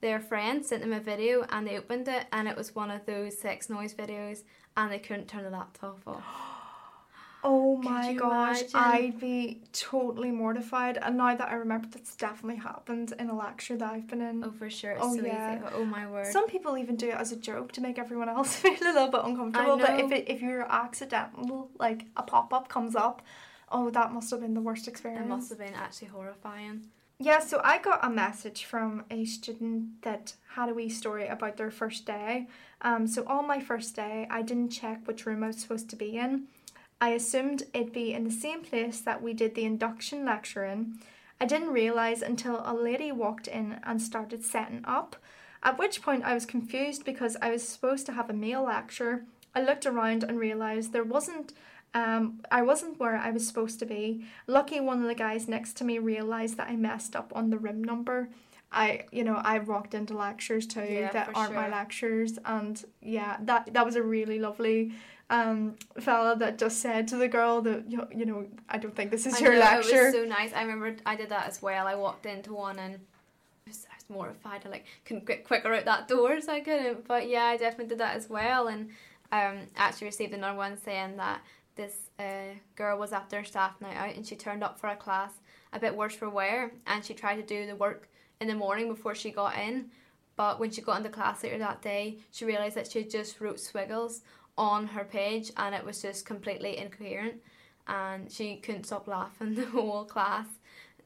their 0.00 0.18
friend 0.18 0.64
sent 0.64 0.82
them 0.82 0.92
a 0.92 1.00
video 1.00 1.46
and 1.50 1.66
they 1.66 1.78
opened 1.78 2.08
it 2.08 2.26
and 2.32 2.48
it 2.48 2.56
was 2.56 2.74
one 2.74 2.90
of 2.90 3.06
those 3.06 3.38
sex 3.38 3.70
noise 3.70 3.94
videos 3.94 4.42
and 4.76 4.90
they 4.90 4.98
couldn't 4.98 5.28
turn 5.28 5.44
the 5.44 5.50
laptop 5.50 6.00
off. 6.06 6.24
oh 7.48 7.76
my 7.76 8.12
gosh 8.14 8.62
imagine? 8.62 8.70
i'd 8.74 9.20
be 9.20 9.60
totally 9.72 10.30
mortified 10.30 10.98
and 11.00 11.16
now 11.16 11.34
that 11.36 11.48
i 11.48 11.54
remember 11.54 11.86
that's 11.90 12.14
definitely 12.16 12.60
happened 12.60 13.12
in 13.20 13.30
a 13.30 13.36
lecture 13.36 13.76
that 13.76 13.92
i've 13.92 14.06
been 14.08 14.20
in 14.20 14.42
Oh, 14.44 14.50
for 14.50 14.68
sure. 14.68 14.92
It's 14.92 15.00
Oh, 15.02 15.14
so 15.16 15.24
yeah. 15.24 15.56
easy. 15.56 15.64
Oh 15.74 15.84
my 15.84 16.04
word. 16.10 16.26
Some 16.26 16.46
people 16.48 16.76
even 16.76 16.96
do 16.96 17.08
it 17.08 17.14
as 17.24 17.30
a 17.32 17.36
joke 17.36 17.72
to 17.72 17.80
make 17.80 17.98
everyone 17.98 18.28
else 18.28 18.56
feel 18.62 18.72
a 18.82 18.92
little 18.92 19.08
bit 19.08 19.22
uncomfortable. 19.24 19.76
But 19.78 20.00
if 20.00 20.10
it, 20.12 20.24
if 20.28 20.42
you're 20.42 20.66
accidental, 20.70 21.70
like 21.78 22.06
a 22.16 22.22
pop 22.22 22.52
up 22.52 22.68
comes 22.68 22.94
up, 22.96 23.22
oh, 23.70 23.90
that 23.90 24.12
must 24.12 24.30
have 24.30 24.40
been 24.40 24.54
the 24.54 24.60
worst 24.60 24.88
experience. 24.88 25.24
it 25.24 25.28
must 25.28 25.48
have 25.50 25.58
been 25.58 25.74
actually 25.74 26.08
horrifying. 26.08 26.86
Yeah, 27.18 27.38
so 27.40 27.60
I 27.64 27.78
got 27.78 28.04
a 28.04 28.10
message 28.10 28.64
from 28.66 29.04
a 29.10 29.24
student 29.24 30.02
that 30.02 30.34
had 30.56 30.68
a 30.68 30.74
wee 30.74 30.88
story 30.90 31.26
about 31.28 31.56
their 31.56 31.70
first 31.70 32.04
day. 32.04 32.46
Um, 32.82 33.06
so 33.06 33.24
on 33.26 33.46
my 33.48 33.60
first 33.60 33.96
day, 33.96 34.26
I 34.30 34.42
didn't 34.42 34.70
check 34.70 35.06
which 35.06 35.24
room 35.26 35.42
I 35.42 35.46
was 35.48 35.58
supposed 35.58 35.88
to 35.90 35.96
be 35.96 36.16
in. 36.18 36.48
I 37.00 37.10
assumed 37.10 37.64
it'd 37.74 37.92
be 37.92 38.12
in 38.12 38.24
the 38.24 38.30
same 38.30 38.62
place 38.62 39.00
that 39.00 39.22
we 39.22 39.34
did 39.34 39.54
the 39.54 39.64
induction 39.64 40.24
lecture 40.24 40.64
in. 40.64 40.98
I 41.40 41.44
didn't 41.44 41.72
realise 41.72 42.22
until 42.22 42.62
a 42.64 42.74
lady 42.74 43.12
walked 43.12 43.46
in 43.46 43.80
and 43.84 44.00
started 44.00 44.44
setting 44.44 44.82
up, 44.84 45.16
at 45.62 45.78
which 45.78 46.00
point 46.00 46.24
I 46.24 46.32
was 46.32 46.46
confused 46.46 47.04
because 47.04 47.36
I 47.42 47.50
was 47.50 47.68
supposed 47.68 48.06
to 48.06 48.12
have 48.12 48.30
a 48.30 48.34
male 48.34 48.64
lecture. 48.64 49.24
I 49.54 49.62
looked 49.62 49.84
around 49.84 50.22
and 50.22 50.38
realised 50.38 50.92
there 50.92 51.04
wasn't 51.04 51.52
um, 51.94 52.42
I 52.50 52.60
wasn't 52.60 53.00
where 53.00 53.16
I 53.16 53.30
was 53.30 53.46
supposed 53.46 53.78
to 53.78 53.86
be. 53.86 54.26
Lucky 54.46 54.80
one 54.80 55.00
of 55.00 55.08
the 55.08 55.14
guys 55.14 55.48
next 55.48 55.78
to 55.78 55.84
me 55.84 55.98
realised 55.98 56.58
that 56.58 56.68
I 56.68 56.76
messed 56.76 57.16
up 57.16 57.32
on 57.34 57.48
the 57.48 57.56
room 57.56 57.82
number. 57.82 58.28
I, 58.70 59.06
you 59.12 59.24
know, 59.24 59.40
I 59.42 59.60
walked 59.60 59.94
into 59.94 60.14
lectures 60.14 60.66
too 60.66 60.84
Yeah, 60.86 61.12
that 61.12 61.30
aren't 61.34 61.54
my 61.54 61.70
lectures, 61.70 62.38
and 62.44 62.84
yeah, 63.00 63.38
that 63.42 63.72
that 63.72 63.86
was 63.86 63.96
a 63.96 64.02
really 64.02 64.38
lovely 64.38 64.92
um 65.28 65.74
fella 65.98 66.36
that 66.36 66.56
just 66.56 66.80
said 66.80 67.08
to 67.08 67.16
the 67.16 67.26
girl 67.26 67.60
that 67.60 67.90
you, 67.90 68.06
you 68.14 68.24
know 68.24 68.46
I 68.68 68.78
don't 68.78 68.94
think 68.94 69.10
this 69.10 69.26
is 69.26 69.34
I 69.34 69.38
your 69.40 69.54
know, 69.54 69.60
lecture. 69.60 70.02
It 70.02 70.04
was 70.04 70.14
so 70.14 70.24
nice. 70.24 70.52
I 70.52 70.62
remember 70.62 70.96
I 71.04 71.16
did 71.16 71.30
that 71.30 71.48
as 71.48 71.60
well. 71.60 71.86
I 71.86 71.94
walked 71.94 72.26
into 72.26 72.54
one 72.54 72.78
and 72.78 72.94
I 72.94 73.70
was, 73.70 73.86
I 73.90 73.94
was 73.96 74.04
mortified. 74.08 74.62
I 74.64 74.68
like 74.68 74.86
couldn't 75.04 75.26
get 75.26 75.44
quicker 75.44 75.72
out 75.74 75.84
that 75.84 76.06
door, 76.06 76.40
so 76.40 76.52
I 76.52 76.60
couldn't. 76.60 77.08
But 77.08 77.28
yeah, 77.28 77.44
I 77.44 77.56
definitely 77.56 77.88
did 77.88 77.98
that 77.98 78.16
as 78.16 78.30
well. 78.30 78.68
And 78.68 78.90
um, 79.32 79.58
actually 79.76 80.06
received 80.06 80.32
another 80.32 80.56
one 80.56 80.78
saying 80.80 81.16
that 81.16 81.40
this 81.74 82.10
uh, 82.18 82.54
girl 82.76 82.98
was 82.98 83.12
after 83.12 83.38
her 83.38 83.44
staff 83.44 83.80
night 83.80 83.96
out 83.96 84.14
and 84.14 84.26
she 84.26 84.36
turned 84.36 84.62
up 84.62 84.78
for 84.78 84.88
a 84.88 84.96
class 84.96 85.32
a 85.72 85.78
bit 85.78 85.94
worse 85.94 86.14
for 86.14 86.30
wear 86.30 86.72
and 86.86 87.04
she 87.04 87.14
tried 87.14 87.36
to 87.36 87.42
do 87.42 87.66
the 87.66 87.76
work 87.76 88.08
in 88.40 88.48
the 88.48 88.54
morning 88.54 88.88
before 88.88 89.14
she 89.14 89.30
got 89.30 89.58
in. 89.58 89.86
But 90.36 90.60
when 90.60 90.70
she 90.70 90.82
got 90.82 90.98
into 90.98 91.08
class 91.08 91.42
later 91.42 91.58
that 91.58 91.82
day, 91.82 92.18
she 92.30 92.44
realised 92.44 92.76
that 92.76 92.90
she 92.90 93.00
had 93.00 93.10
just 93.10 93.40
wrote 93.40 93.56
swiggles 93.56 94.20
on 94.58 94.86
her 94.88 95.04
page 95.04 95.50
and 95.56 95.74
it 95.74 95.84
was 95.84 96.02
just 96.02 96.26
completely 96.26 96.78
incoherent. 96.78 97.36
And 97.88 98.30
she 98.30 98.56
couldn't 98.56 98.84
stop 98.84 99.06
laughing 99.06 99.54
the 99.60 99.66
whole 99.66 100.04
class 100.04 100.46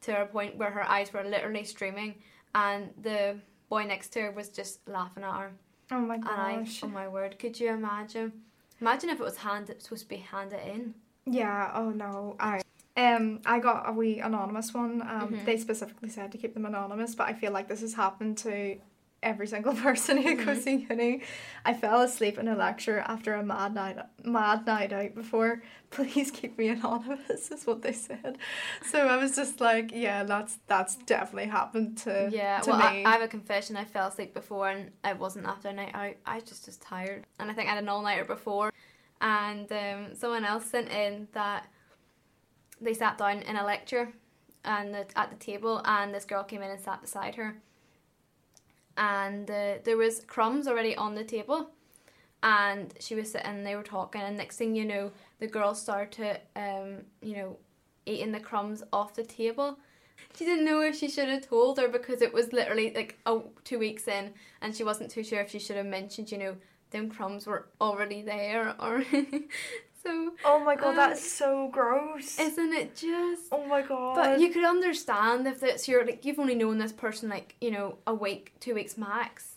to 0.01 0.21
a 0.21 0.25
point 0.25 0.57
where 0.57 0.71
her 0.71 0.83
eyes 0.83 1.13
were 1.13 1.23
literally 1.23 1.63
streaming. 1.63 2.15
And 2.55 2.89
the 3.01 3.37
boy 3.69 3.83
next 3.85 4.09
to 4.13 4.21
her 4.21 4.31
was 4.31 4.49
just 4.49 4.87
laughing 4.87 5.23
at 5.23 5.33
her. 5.37 5.51
Oh 5.91 5.99
my 5.99 6.15
And 6.15 6.27
I, 6.27 6.55
gosh. 6.57 6.81
oh 6.83 6.87
my 6.87 7.07
word, 7.07 7.37
could 7.39 7.59
you 7.59 7.69
imagine? 7.69 8.31
Imagine 8.79 9.09
if 9.09 9.19
it 9.19 9.23
was 9.23 9.37
handed, 9.37 9.81
supposed 9.81 10.03
to 10.03 10.09
be 10.09 10.17
handed 10.17 10.59
in. 10.67 10.95
Yeah, 11.25 11.71
oh 11.75 11.91
no. 11.91 12.35
I 12.39 12.61
um 12.97 13.41
I 13.45 13.59
got 13.59 13.87
a 13.87 13.91
wee 13.93 14.19
anonymous 14.19 14.73
one. 14.73 15.01
Um 15.03 15.33
Mhm. 15.33 15.45
they 15.45 15.57
specifically 15.57 16.09
said 16.09 16.31
to 16.31 16.37
keep 16.37 16.53
them 16.55 16.65
anonymous, 16.65 17.13
but 17.13 17.27
I 17.27 17.33
feel 17.33 17.51
like 17.51 17.67
this 17.67 17.81
has 17.81 17.93
happened 17.93 18.37
to 18.39 18.79
every 19.23 19.47
single 19.47 19.73
person 19.87 20.17
who 20.17 20.43
goes 20.43 20.63
to 20.63 20.71
uni. 20.71 21.21
I 21.65 21.73
fell 21.73 22.01
asleep 22.01 22.37
in 22.37 22.47
a 22.47 22.55
lecture 22.55 22.99
after 22.99 23.33
a 23.35 23.43
mad 23.43 23.73
night 23.73 23.97
mad 24.23 24.65
night 24.65 24.93
out 24.93 25.15
before. 25.15 25.61
Please 25.91 26.31
keep 26.31 26.57
me 26.57 26.69
anonymous 26.69 27.51
is 27.51 27.67
what 27.67 27.81
they 27.81 27.91
said. 27.91 28.37
So 28.85 29.07
I 29.07 29.17
was 29.17 29.35
just 29.35 29.59
like, 29.59 29.91
yeah, 29.93 30.23
that's 30.23 30.59
that's 30.67 30.95
definitely 30.95 31.49
happened 31.49 31.97
to 31.99 32.29
Yeah, 32.31 32.59
to 32.61 32.71
well, 32.71 32.81
I, 32.81 32.93
me. 32.93 33.05
I 33.05 33.11
have 33.11 33.21
a 33.21 33.27
confession. 33.27 33.75
I 33.75 33.85
fell 33.85 34.07
asleep 34.07 34.33
before, 34.33 34.69
and 34.69 34.91
it 35.03 35.17
wasn't 35.19 35.45
after 35.45 35.69
a 35.69 35.73
night 35.73 35.91
out. 35.93 36.15
I 36.25 36.35
was 36.35 36.43
just 36.45 36.65
was 36.65 36.77
tired, 36.77 37.25
and 37.39 37.51
I 37.51 37.53
think 37.53 37.67
I 37.67 37.73
had 37.73 37.83
an 37.83 37.89
all 37.89 38.01
nighter 38.01 38.25
before. 38.25 38.71
And 39.19 39.71
um, 39.71 40.15
someone 40.15 40.45
else 40.45 40.65
sent 40.65 40.89
in 40.89 41.27
that 41.33 41.67
they 42.79 42.93
sat 42.95 43.19
down 43.19 43.43
in 43.43 43.55
a 43.55 43.63
lecture, 43.63 44.11
and 44.65 44.93
the, 44.93 45.05
at 45.15 45.29
the 45.29 45.37
table, 45.37 45.81
and 45.85 46.13
this 46.13 46.25
girl 46.25 46.43
came 46.43 46.61
in 46.61 46.71
and 46.71 46.81
sat 46.81 47.01
beside 47.01 47.35
her, 47.35 47.57
and 48.97 49.49
uh, 49.49 49.75
there 49.83 49.97
was 49.97 50.21
crumbs 50.25 50.67
already 50.67 50.95
on 50.95 51.15
the 51.15 51.23
table, 51.23 51.69
and 52.43 52.93
she 52.99 53.15
was 53.15 53.31
sitting. 53.31 53.63
They 53.63 53.75
were 53.75 53.83
talking, 53.83 54.21
and 54.21 54.37
next 54.37 54.57
thing 54.57 54.75
you 54.75 54.85
know, 54.85 55.11
the 55.39 55.47
girl 55.47 55.75
started, 55.75 56.39
um, 56.55 57.03
you 57.21 57.35
know, 57.35 57.57
eating 58.05 58.31
the 58.31 58.39
crumbs 58.39 58.83
off 58.91 59.13
the 59.13 59.23
table. 59.23 59.79
She 60.37 60.45
didn't 60.45 60.65
know 60.65 60.81
if 60.81 60.97
she 60.97 61.09
should 61.09 61.29
have 61.29 61.47
told 61.47 61.77
her 61.79 61.87
because 61.87 62.21
it 62.21 62.33
was 62.33 62.53
literally 62.53 62.93
like 62.93 63.17
oh 63.25 63.51
two 63.63 63.79
weeks 63.79 64.07
in, 64.07 64.33
and 64.61 64.75
she 64.75 64.83
wasn't 64.83 65.11
too 65.11 65.23
sure 65.23 65.41
if 65.41 65.49
she 65.51 65.59
should 65.59 65.77
have 65.77 65.85
mentioned, 65.85 66.31
you 66.31 66.37
know, 66.37 66.55
them 66.91 67.09
crumbs 67.09 67.47
were 67.47 67.67
already 67.79 68.21
there 68.21 68.75
or 68.79 69.03
so. 70.03 70.31
oh 70.45 70.63
my 70.63 70.75
god, 70.75 70.93
uh, 70.93 71.07
that's 71.07 71.31
so 71.31 71.69
gross. 71.71 72.39
Isn't 72.39 72.73
it 72.73 72.95
just? 72.95 73.43
oh 73.51 73.65
my 73.67 73.81
god. 73.81 74.15
But 74.15 74.39
you 74.39 74.49
could 74.49 74.65
understand 74.65 75.47
if 75.47 75.63
it's 75.63 75.87
your 75.87 76.05
like 76.05 76.25
you've 76.25 76.39
only 76.39 76.55
known 76.55 76.77
this 76.77 76.91
person 76.91 77.29
like 77.29 77.55
you 77.61 77.71
know 77.71 77.97
a 78.07 78.13
week, 78.13 78.53
two 78.59 78.73
weeks 78.75 78.97
max, 78.97 79.55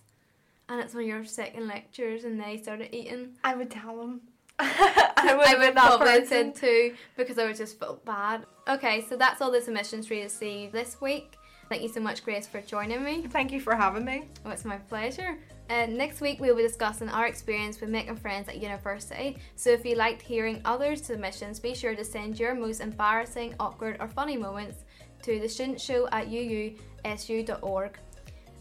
and 0.69 0.81
it's 0.81 0.95
one 0.95 1.05
of 1.05 1.09
your 1.09 1.25
second 1.25 1.69
lectures 1.69 2.25
and 2.25 2.41
they 2.41 2.59
started 2.59 2.95
eating. 2.95 3.31
I 3.43 3.55
would 3.55 3.71
tell 3.71 3.97
them. 3.97 4.23
I 4.59 5.35
would, 5.37 5.47
I 5.47 5.55
would 5.59 5.75
probably 5.75 6.07
person. 6.07 6.27
said 6.27 6.55
too 6.55 6.95
because 7.17 7.39
I 7.39 7.47
would 7.47 7.57
just 7.57 7.79
felt 7.79 8.05
bad. 8.05 8.47
Okay, 8.69 9.05
so 9.09 9.17
that's 9.17 9.41
all 9.41 9.51
the 9.51 9.61
submissions 9.61 10.09
we 10.09 10.23
received 10.23 10.73
this 10.73 11.01
week. 11.01 11.37
Thank 11.69 11.83
you 11.83 11.89
so 11.89 12.01
much, 12.01 12.25
Grace, 12.25 12.47
for 12.47 12.61
joining 12.61 13.03
me. 13.03 13.27
Thank 13.29 13.51
you 13.51 13.61
for 13.61 13.75
having 13.75 14.05
me. 14.05 14.29
Oh, 14.45 14.51
it's 14.51 14.65
my 14.65 14.77
pleasure. 14.77 15.39
Uh, 15.71 15.87
next 15.87 16.21
week, 16.21 16.41
we'll 16.41 16.57
be 16.57 16.63
discussing 16.63 17.09
our 17.09 17.27
experience 17.27 17.81
with 17.81 17.89
making 17.89 18.17
friends 18.17 18.49
at 18.49 18.61
university. 18.61 19.39
So, 19.57 19.71
if 19.71 19.85
you 19.85 19.97
liked 19.97 20.21
hearing 20.21 20.61
others' 20.65 21.03
submissions, 21.03 21.59
be 21.59 21.75
sure 21.75 21.95
to 21.95 22.05
send 22.05 22.39
your 22.39 22.55
most 22.55 22.81
embarrassing, 22.81 23.55
awkward, 23.59 23.97
or 23.99 24.09
funny 24.09 24.37
moments 24.37 24.85
to 25.23 25.41
the 25.41 25.49
student 25.49 25.81
show 25.81 26.07
at 26.09 26.29
uusu.org. 26.29 27.99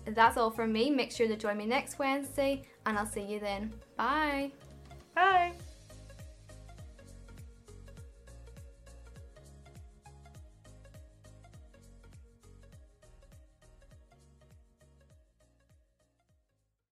That's 0.05 0.37
all 0.37 0.51
from 0.51 0.71
me. 0.71 0.89
Make 0.89 1.11
sure 1.11 1.27
to 1.27 1.35
join 1.35 1.57
me 1.57 1.65
next 1.65 1.99
Wednesday, 1.99 2.63
and 2.85 2.97
I'll 2.97 3.05
see 3.05 3.21
you 3.21 3.39
then. 3.39 3.73
Bye. 3.97 4.51
Bye. 5.13 5.53